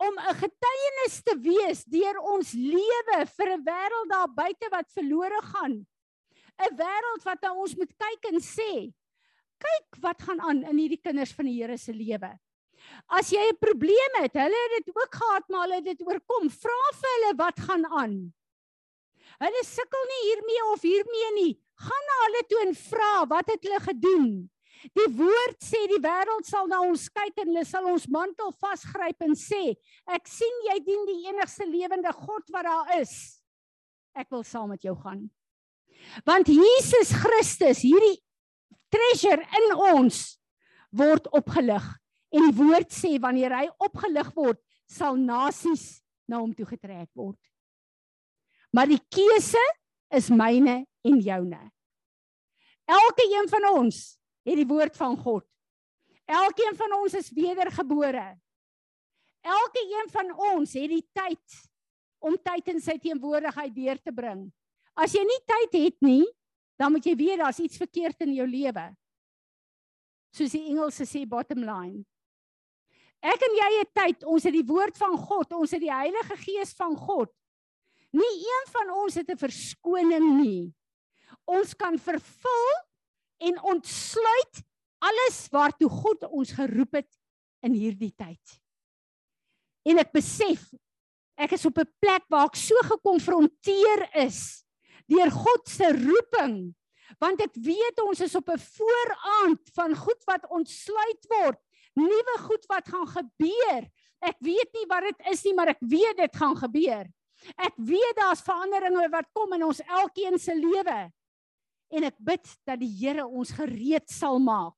[0.00, 5.42] Om 'n getuienis te wees deur ons lewe vir 'n wêreld daar buite wat verlore
[5.52, 5.86] gaan.
[6.58, 8.92] 'n Wêreld wat na ons moet kyk en sê,
[9.62, 12.32] kyk wat gaan aan in hierdie kinders van die Here se lewe.
[13.08, 16.50] As jy 'n probleem het, hulle het dit ook gehad, maar hulle het dit oorkom.
[16.50, 18.34] Vra vir hulle wat gaan aan.
[19.38, 21.54] Hulle sukkel nie hiermee of hiermee nie.
[21.76, 24.50] Gaan na hulle toe en vra wat het hulle gedoen.
[24.94, 29.24] Die woord sê die wêreld sal na ons kyk en hulle sal ons mantel vasgryp
[29.24, 29.74] en sê,
[30.06, 33.40] ek sien jy dien die enigste lewende God wat daar is.
[34.16, 35.26] Ek wil saam met jou gaan.
[36.24, 38.20] Want Jesus Christus, hierdie
[38.92, 40.20] treasure in ons
[40.96, 41.84] word opgelig
[42.34, 47.40] en die woord sê wanneer hy opgelig word, sal nasies na hom toe getrek word.
[48.74, 49.62] Maar die keuse
[50.14, 51.60] is myne en joune.
[52.86, 54.00] Elke een van ons
[54.46, 55.46] het die woord van God.
[56.26, 58.26] Elkeen van ons is wedergebore.
[59.46, 61.58] Elke een van ons het die tyd
[62.26, 64.46] om tyd in sy teenwoordigheid deur te bring.
[64.98, 66.24] As jy nie tyd het nie,
[66.76, 68.84] dan moet jy weet daar's iets verkeerd in jou lewe.
[70.36, 72.04] Soos die Engelse sê bottom line.
[73.24, 76.36] Ek en jy het tyd, ons het die woord van God, ons het die Heilige
[76.42, 77.32] Gees van God.
[78.16, 80.72] Nie een van ons het 'n verskoning nie.
[81.46, 82.68] Ons kan vervul
[83.40, 84.62] en ontsluit
[84.98, 87.18] alles waartoe God ons geroep het
[87.62, 88.60] in hierdie tyd.
[89.86, 90.72] En ek besef
[91.36, 94.65] ek is op 'n plek waar ek so gekonfronteer is
[95.10, 96.74] deur God se roeping
[97.22, 101.60] want ek weet ons is op 'n vooraand van goed wat ontsluit word,
[101.94, 103.88] nuwe goed wat gaan gebeur.
[104.20, 107.06] Ek weet nie wat dit is nie, maar ek weet dit gaan gebeur.
[107.56, 111.12] Ek weet daar's veranderinge wat kom in ons elkeen se lewe.
[111.92, 114.74] En ek bid dat die Here ons gereed sal maak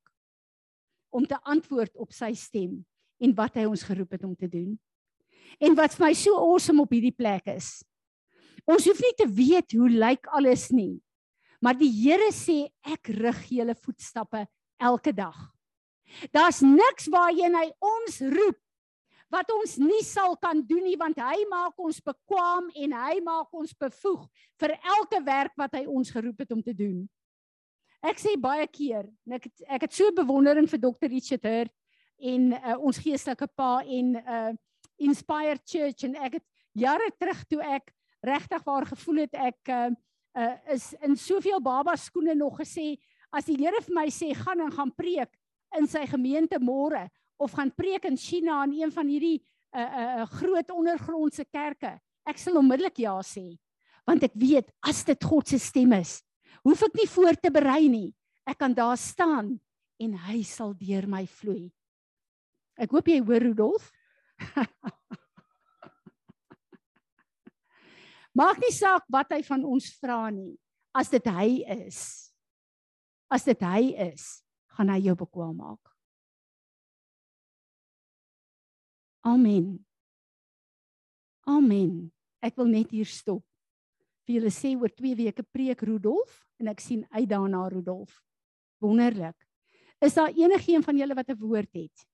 [1.10, 2.84] om te antwoord op sy stem
[3.18, 4.78] en wat hy ons geroep het om te doen.
[5.58, 7.82] En wat vir my so awesome op hierdie plek is.
[8.68, 10.98] Ons hoef nie te weet hoe lyk alles nie.
[11.64, 14.44] Maar die Here sê ek rig julle voetstappe
[14.78, 15.36] elke dag.
[16.32, 18.58] Daar's niks waarheen hy ons roep
[19.32, 23.52] wat ons nie sal kan doen nie want hy maak ons bekwam en hy maak
[23.52, 24.24] ons bevoeg
[24.60, 27.02] vir elke werk wat hy ons geroep het om te doen.
[28.00, 31.10] Ek sê baie keer, ek het, ek het so bewondering vir Dr.
[31.10, 31.74] Richard Hurt
[32.18, 34.48] en uh, ons geestelike pa en uh
[34.98, 36.44] Inspired Church en ek het
[36.74, 37.92] jare terug toe ek
[38.24, 39.90] regtig waar gevoel het ek uh,
[40.38, 42.96] uh is in soveel baba skoene nog gesê
[43.32, 45.30] as die Here vir my sê gaan en gaan preek
[45.76, 47.08] in sy gemeente môre
[47.38, 49.38] of gaan preek in China in een van hierdie
[49.76, 51.98] uh uh groot ondergrondse kerke.
[52.26, 53.56] Ek sal onmiddellik ja sê.
[54.08, 56.22] Want ek weet as dit God se stem is,
[56.64, 58.14] hoef ek nie voor te berei nie.
[58.48, 59.58] Ek kan daar staan
[60.00, 61.68] en hy sal deur my vloei.
[62.78, 63.90] Ek hoop jy hoor Rudolf.
[68.38, 70.54] Maak nie saak wat hy van ons vra nie.
[70.94, 71.98] As dit hy is.
[73.28, 74.44] As dit hy is,
[74.78, 75.90] gaan hy jou bekwam maak.
[79.26, 79.76] Amen.
[81.48, 82.08] Amen.
[82.44, 83.42] Ek wil net hier stop.
[84.24, 88.20] Vir julle sê oor 2 weke preek Rudolf en ek sien uit daarna Rudolf.
[88.80, 89.36] Wonderlik.
[89.98, 92.06] Is daar enigiemand van julle wat 'n woord het?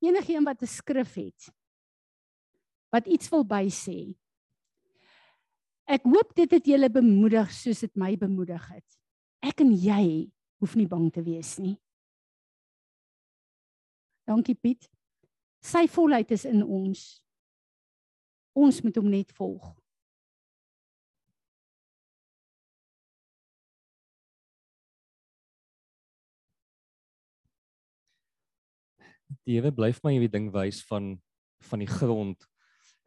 [0.00, 1.52] Enigiemand wat 'n skrif het?
[2.90, 4.16] Wat iets wil bysê?
[5.86, 8.96] Ek hoop dit het julle bemoedig soos dit my bemoedig het.
[9.46, 10.26] Ek en jy
[10.58, 11.76] hoef nie bang te wees nie.
[14.26, 14.88] Dankie Piet.
[15.62, 17.04] Sy volheid is in ons.
[18.58, 19.68] Ons moet hom net volg.
[29.46, 31.14] Die Here bly vir my hierdie ding wys van
[31.66, 32.44] van die grond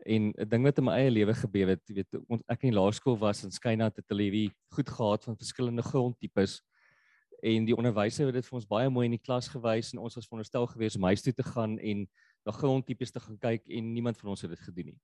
[0.06, 3.18] en 'n ding wat in my eie lewe gebeur het, jy weet, ek in laerskool
[3.18, 6.62] was en skyna het hulle hierdie goed gehad van verskillende grondtipes
[7.42, 10.16] en die onderwyser het dit vir ons baie mooi in die klas gewys en ons
[10.18, 12.06] was veronderstel gewees om huis toe te gaan en
[12.46, 15.00] na grondtipes te gaan kyk en niemand van ons het dit gedoen nie.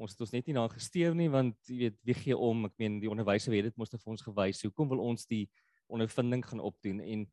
[0.00, 2.64] Ons het ons net nie na gesteer nie want jy weet wie gee om?
[2.70, 4.62] Ek meen die onderwyser het dit mos vir ons gewys.
[4.64, 5.48] Hoekom wil ons die
[5.90, 7.26] ondervinding gaan opdoen en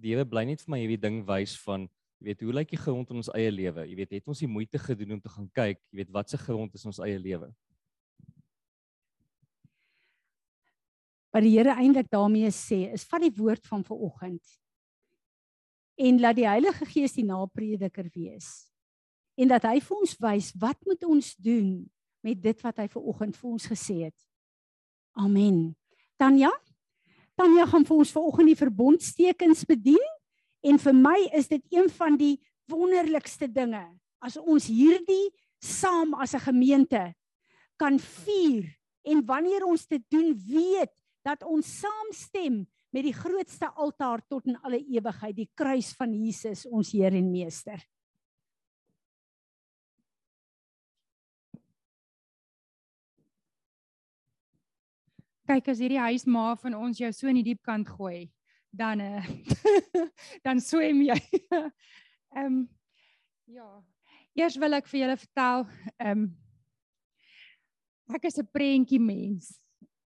[0.00, 1.88] die Here bly net vir my hierdie ding wys van
[2.20, 3.86] Jy weet, hoe lyk die grond in ons eie lewe?
[3.88, 6.36] Jy weet, het ons die moeite gedoen om te gaan kyk, jy weet, wat se
[6.36, 7.48] grond is ons eie lewe?
[11.32, 14.58] Wat die Here eintlik daarmee sê, is vat die woord van vanoggend
[16.00, 18.68] en laat die Heilige Gees die naprediker wees.
[19.40, 21.74] En dat hy vir ons wys wat moet ons doen
[22.24, 24.16] met dit wat hy vanoggend vir ons gesê het.
[25.16, 25.70] Amen.
[26.20, 26.52] Tanya?
[27.36, 30.08] Tanya gaan vir ons vanoggend die verbondstekens bedien
[30.62, 32.36] en vir my is dit een van die
[32.70, 33.82] wonderlikste dinge
[34.20, 35.30] as ons hierdie
[35.60, 37.14] saam as 'n gemeente
[37.76, 38.68] kan vier
[39.04, 40.92] en wanneer ons dit doen weet
[41.24, 46.66] dat ons saamstem met die grootste altaar tot in alle ewigheid die kruis van Jesus
[46.66, 47.80] ons Heer en Meester.
[55.50, 58.28] kyk as hierdie huisma van ons jou so in die diep kant gooi,
[58.70, 59.26] dan uh,
[60.46, 61.20] dan swem jy.
[62.36, 62.68] Ehm um,
[63.50, 63.68] ja.
[64.38, 65.66] Eers wil ek vir julle vertel,
[65.98, 66.28] ehm um,
[68.14, 69.60] ek is 'n prentjie mens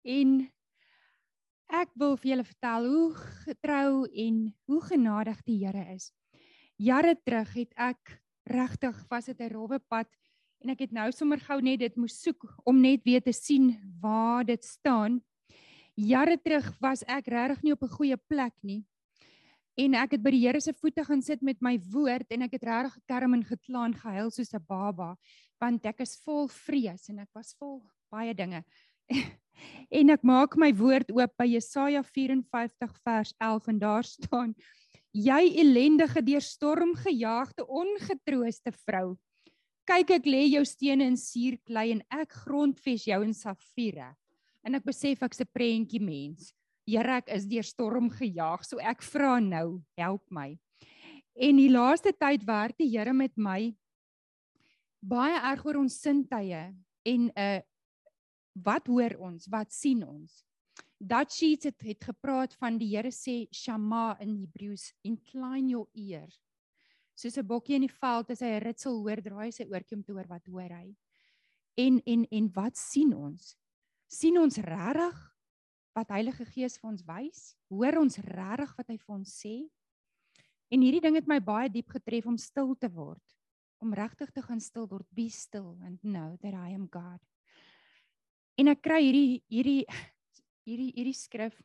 [0.05, 0.45] en
[1.73, 6.13] ek wil vir julle vertel hoe getrou en hoe genadig die Here is.
[6.77, 10.09] Jare terug het ek regtig was dit 'n rowwe pad
[10.61, 13.77] en ek het nou sommer gou net dit moes soek om net weer te sien
[14.01, 15.21] waar dit staan
[15.95, 18.85] jare terug was ek regtig nie op 'n goeie plek nie.
[19.77, 22.53] En ek het by die Here se voete gaan sit met my woord en ek
[22.53, 25.17] het regtig gekerm en geklaan gehuil soos 'n baba
[25.61, 28.65] want ek is vol vrees en ek was vol baie dinge.
[29.99, 34.55] en ek maak my woord oop by Jesaja 54 vers 11 en daar staan:
[35.13, 39.17] Jy ellendige deur storm gejaagde ongetrooste vrou,
[39.87, 44.15] kyk ek lê jou stene in suurklei en ek grondves jou in safiere
[44.65, 46.53] en ek besef ek's 'n prentjie mens.
[46.87, 50.59] Here, ek is deur storm gejaag, so ek vra nou, help my.
[51.35, 53.75] En die laaste tyd werk die Here met my
[55.05, 57.61] baie erg oor ons sintuie en 'n uh,
[58.55, 60.45] wat hoor ons, wat sien ons?
[60.99, 66.29] Dat sheets het, het gepraat van die Here sê shama in Hebreëus, incline your ear.
[67.15, 70.05] Soos 'n bokkie in die veld as hy 'n ritsel hoor, draai sy oortjie om
[70.05, 70.95] te hoor wat hoor hy.
[71.77, 73.57] En en en wat sien ons?
[74.11, 75.21] Sien ons regtig
[75.95, 77.43] wat Heilige Gees vir ons wys?
[77.71, 79.57] Hoor ons regtig wat hy vir ons sê?
[80.75, 83.23] En hierdie ding het my baie diep getref om stil te word,
[83.85, 87.21] om regtig te gaan stil word, be still and know that I am God.
[88.59, 89.85] En ek kry hierdie hierdie
[90.65, 91.57] hierdie hierdie skrif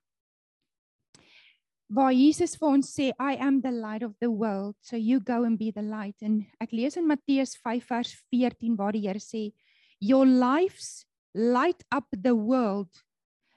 [1.90, 5.44] waar Jesus vir ons sê I am the light of the world, so you go
[5.44, 6.22] and be the light.
[6.22, 9.50] En ek lees in Matteus 5 vers 14 waar die Here sê
[10.00, 12.90] your lives light up the world.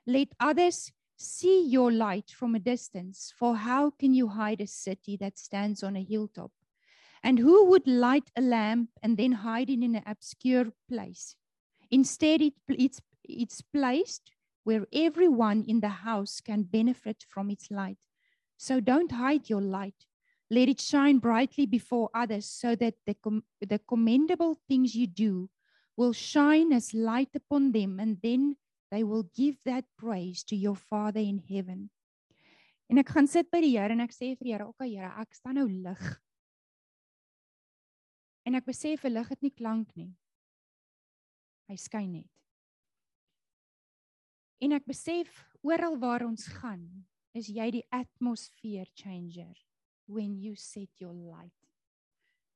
[0.07, 3.33] Let others see your light from a distance.
[3.37, 6.51] For how can you hide a city that stands on a hilltop?
[7.23, 11.37] And who would light a lamp and then hide it in an obscure place?
[11.91, 14.33] Instead, it, it's, it's placed
[14.65, 17.99] where everyone in the house can benefit from its light.
[18.57, 20.07] So don't hide your light.
[20.51, 25.49] Let it shine brightly before others so that the, com- the commendable things you do
[25.97, 28.57] will shine as light upon them and then
[28.91, 31.91] they will give that praise to your Father in heaven.
[32.91, 35.13] En ek gaan sit by die Here en ek sê vir die Here, "Oké Here,
[35.21, 36.21] ek staan nou lig."
[38.45, 40.13] En ek besef 'n lig het nie klank nie.
[41.69, 42.31] Hy skyn net.
[44.61, 49.57] En ek besef oral waar ons gaan, is jy die atmosphere changer
[50.07, 51.69] when you set your light.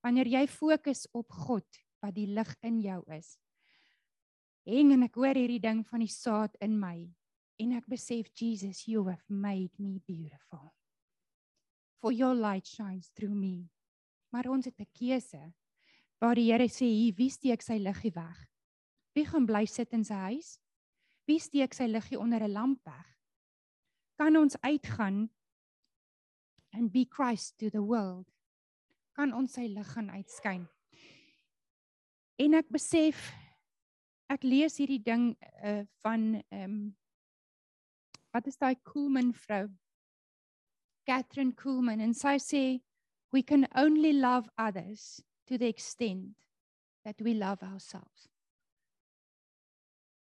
[0.05, 1.67] Wanneer jy fokus op God,
[2.03, 3.37] wat die lig in jou is.
[4.67, 7.07] Heng en ek hoor hierdie ding van die saad in my
[7.63, 10.75] en ek besef Jesus you have made me beautiful.
[12.03, 13.71] For your light shines through me.
[14.33, 15.55] Maar ons het 'n keuse.
[16.21, 18.49] Waar die Here sê, "Hier, wie steek sy liggie weg?
[19.15, 20.59] Wie gaan bly sit in sy huis?
[21.27, 23.17] Wie steek sy liggie onder 'n lamp weg?"
[24.19, 25.31] Kan ons uitgaan
[26.73, 28.33] and be Christ to the world?
[29.13, 30.69] Kan ons sy lig gaan uitskyn?
[32.37, 33.31] En ek besef
[34.33, 35.31] ek lees hierdie ding
[35.65, 36.79] uh van ehm um,
[38.37, 39.71] wat is daai Koolman vrou?
[41.09, 42.65] Catherine Koolman en sy sê
[43.33, 46.35] we can only love others to the extent
[47.05, 48.29] that we love ourselves.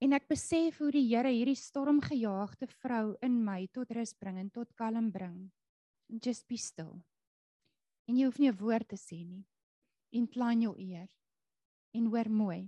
[0.01, 4.49] En ek besef hoe die Here hierdie stormgejaagde vrou in my tot rus bring en
[4.49, 5.51] tot kalm bring.
[6.09, 7.03] Just be still.
[8.07, 9.45] En jy hoef nie 'n woord te sê nie.
[10.09, 11.05] Incline your ear
[11.91, 12.61] en hoor mooi.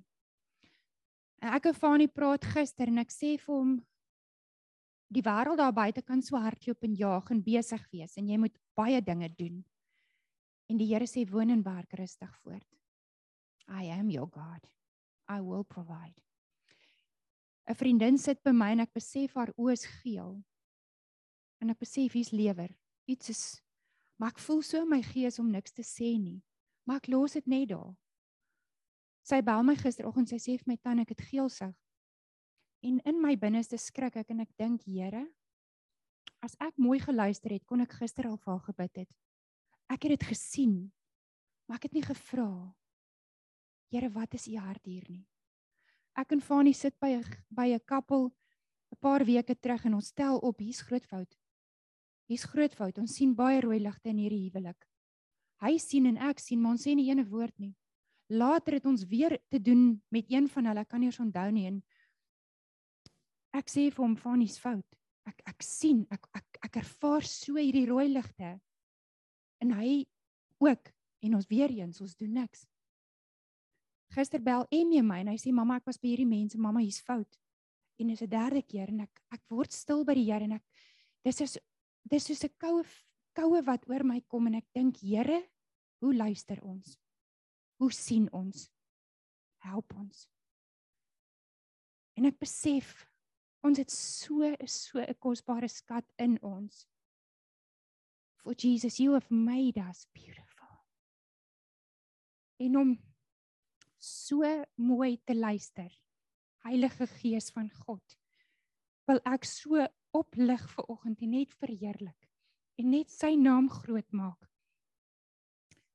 [1.41, 3.77] En ek en Fanie praat gister en ek sê vir hom
[5.11, 8.57] die wêreld daar buite kan so hardloop en jaag en besig wees en jy moet
[8.77, 9.63] baie dinge doen.
[10.71, 12.67] En die Here sê woon en werk rustig voort.
[13.67, 14.63] I am your God.
[15.27, 16.15] I will provide.
[17.67, 20.39] 'n Vriendin sit by my en ek besef haar oë is geel.
[21.61, 22.71] En ek besef hier's lewer.
[23.07, 23.43] Iets is
[24.21, 26.43] maar ek voel so in my gees om niks te sê nie.
[26.85, 27.95] Maar ek los dit net daar.
[29.21, 31.73] Sy bel my gisteroggend, sy sê vir my tannie ek het geelsig.
[32.81, 35.27] En in my binneste skrik ek en ek dink Here,
[36.41, 39.11] as ek mooi geluister het, kon ek gister al vir haar gebid het.
[39.91, 40.75] Ek het dit gesien,
[41.67, 42.49] maar ek het nie gevra.
[43.93, 45.25] Here, wat is u hart hier nie?
[46.17, 48.31] Ek en Fanie sit by 'n by 'n kappel
[48.91, 51.37] 'n paar weke terug en ons stel op hier's groot fout.
[52.27, 52.97] Hier's groot fout.
[52.97, 54.87] Ons sien baie rooi ligte in hierdie huwelik.
[55.61, 57.75] Hy sien en ek sien, maar ons sê nie ene woord nie.
[58.31, 61.49] Later het ons weer te doen met een van hulle, ek kan nie eens onthou
[61.51, 61.81] nie en
[63.59, 64.87] ek sê vir hom Fanny's fout.
[65.27, 68.53] Ek ek sien, ek ek ek ervaar so hierdie rooi ligte.
[69.61, 70.05] En hy
[70.63, 72.63] ook en ons weer eens, ons doen niks.
[74.15, 77.03] Gister bel Emmy my en hy sê mamma ek was by hierdie mense, mamma hier's
[77.03, 77.37] fout.
[77.99, 80.63] En dis 'n derde keer en ek ek word stil by die Here en ek
[81.23, 81.57] dis is
[82.03, 82.83] dis soos 'n koue
[83.35, 85.43] koue wat oor my kom en ek dink Here,
[86.01, 86.97] hoe luister ons?
[87.81, 88.67] Hoe sien ons?
[89.65, 90.27] Help ons.
[92.19, 92.93] En ek besef
[93.61, 96.87] Ons het so so 'n kosbare skat in ons.
[98.41, 100.85] For Jesus, you have made us beautiful.
[102.57, 102.99] En om
[103.97, 105.91] so mooi te luister.
[106.63, 108.17] Heilige Gees van God.
[109.05, 112.29] Wil ek so oplig vir oggend en net verheerlik
[112.77, 114.49] en net sy naam groot maak.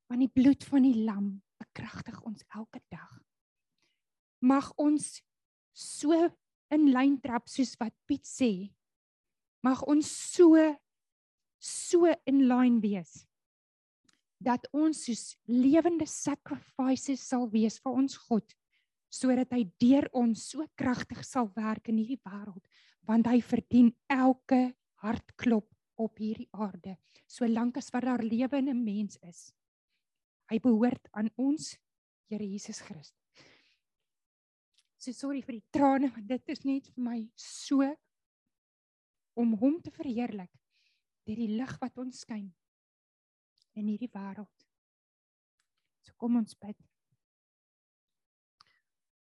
[0.07, 3.13] Want die bloed van die lam bekragtig ons elke dag.
[4.41, 5.23] Mag ons
[5.73, 6.13] so
[6.73, 8.71] in lyn trap soos wat Piet sê.
[9.63, 10.57] Mag ons so
[11.59, 13.25] so in lyn wees
[14.43, 18.57] dat ons soos lewende sacrifices sal wees vir ons God
[19.09, 22.63] sodat hy deur ons so kragtig sal werk in hierdie wêreld
[23.09, 24.61] want hy verdien elke
[25.03, 26.97] hartklop op hierdie aarde
[27.31, 29.53] solank as wat daar lewe in 'n mens is
[30.51, 31.75] hy behoort aan ons
[32.27, 33.15] Here Jesus Christus
[35.07, 37.87] So sorry vir die trane want dit is net vir my so
[39.39, 40.51] om hom te verheerlik
[41.29, 42.49] deur die lig wat ons skyn
[43.77, 44.65] in hierdie wêreld.
[46.03, 46.79] So kom ons bid.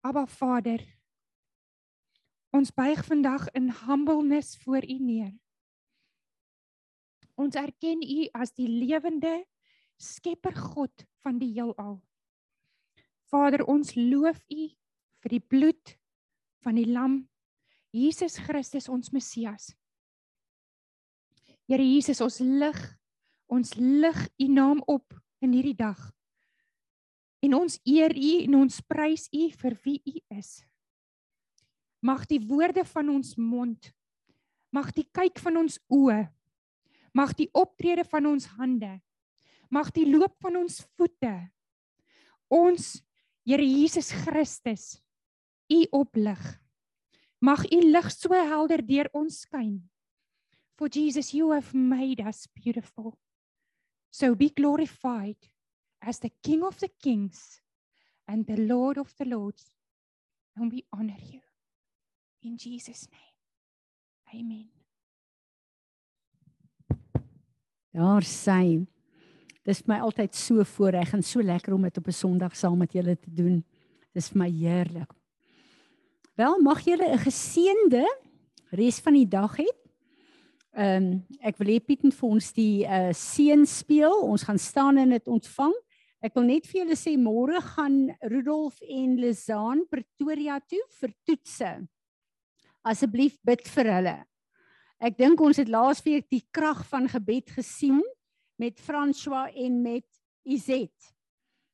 [0.03, 0.83] Aba Vader,
[2.53, 5.31] ons buig vandag in humbleness voor U neer.
[7.39, 9.39] Ons erken U as die lewende
[10.03, 12.01] Skepper God van die heelal.
[13.31, 14.67] Vader, ons loof U
[15.23, 15.95] vir die bloed
[16.63, 17.23] van die lam
[17.93, 19.69] Jesus Christus ons Messias.
[21.69, 22.81] Here Jesus, ons lig
[23.53, 25.99] ons lig u naam op in hierdie dag.
[27.45, 30.63] En ons eer u en ons prys u vir wie u is.
[32.01, 33.91] Mag die woorde van ons mond,
[34.73, 36.25] mag die kyk van ons oë,
[37.13, 38.97] mag die optrede van ons hande,
[39.73, 41.33] mag die loop van ons voete
[42.53, 42.93] ons
[43.43, 45.01] Here Jesus Christus
[45.67, 46.39] u oplig.
[47.43, 49.81] Mag u lig so helder deur ons skyn.
[50.79, 53.17] For Jesus you have made us beautiful.
[54.11, 55.37] So be glorified
[56.01, 57.59] as the King of the Kings
[58.27, 59.75] and the Lord of the Lords.
[60.55, 61.41] And we honor you.
[62.43, 63.35] In Jesus name.
[64.33, 64.69] Amen.
[67.91, 68.92] Daar sy.
[69.63, 72.91] Dis my altyd so voorreg en so lekker om dit op 'n Sondag saam met
[72.91, 73.63] julle te doen.
[74.13, 75.11] Dis vir my heerlik.
[76.35, 78.05] Wel, mag julle 'n geseënde
[78.71, 79.67] res van die dag hê.
[80.73, 84.21] Ehm um, ek wil Piet moet vir ons die uh seën speel.
[84.23, 85.73] Ons gaan staan en dit ontvang.
[86.21, 91.87] Ek wil net vir julle sê môre gaan Rudolf en Lizaan Pretoria toe vir toetse.
[92.83, 94.25] Asseblief bid vir hulle.
[94.99, 98.01] Ek dink ons het laasweek die krag van gebed gesien
[98.55, 100.05] met François en met
[100.43, 101.13] Izet.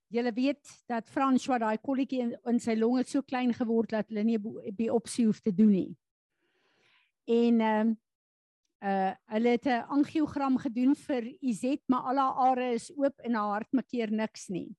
[0.10, 4.24] Julle weet dat François daai kolletjie in, in sy longe so klein geword dat hulle
[4.26, 5.90] nie by opsie hoef te doen nie.
[7.30, 7.98] En ehm uh,
[8.80, 13.34] uh hulle het 'n angiogram gedoen vir Izet, maar al haar are is oop en
[13.36, 14.76] haar hart maak keer niks nie.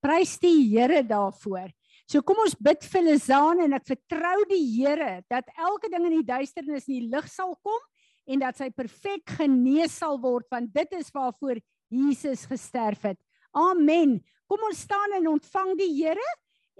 [0.00, 1.70] Prys die Here daarvoor.
[2.06, 6.18] So kom ons bid vir Lizaan en ek vertrou die Here dat elke ding in
[6.18, 7.80] die duisternis in die lig sal kom
[8.24, 11.60] en dat sy perfek genees sal word want dit is waarvoor
[11.92, 13.20] Jesus gesterf het.
[13.54, 14.18] Amen.
[14.50, 16.30] Kom ons staan en ontvang die Here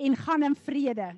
[0.00, 1.12] en gaan in vrede.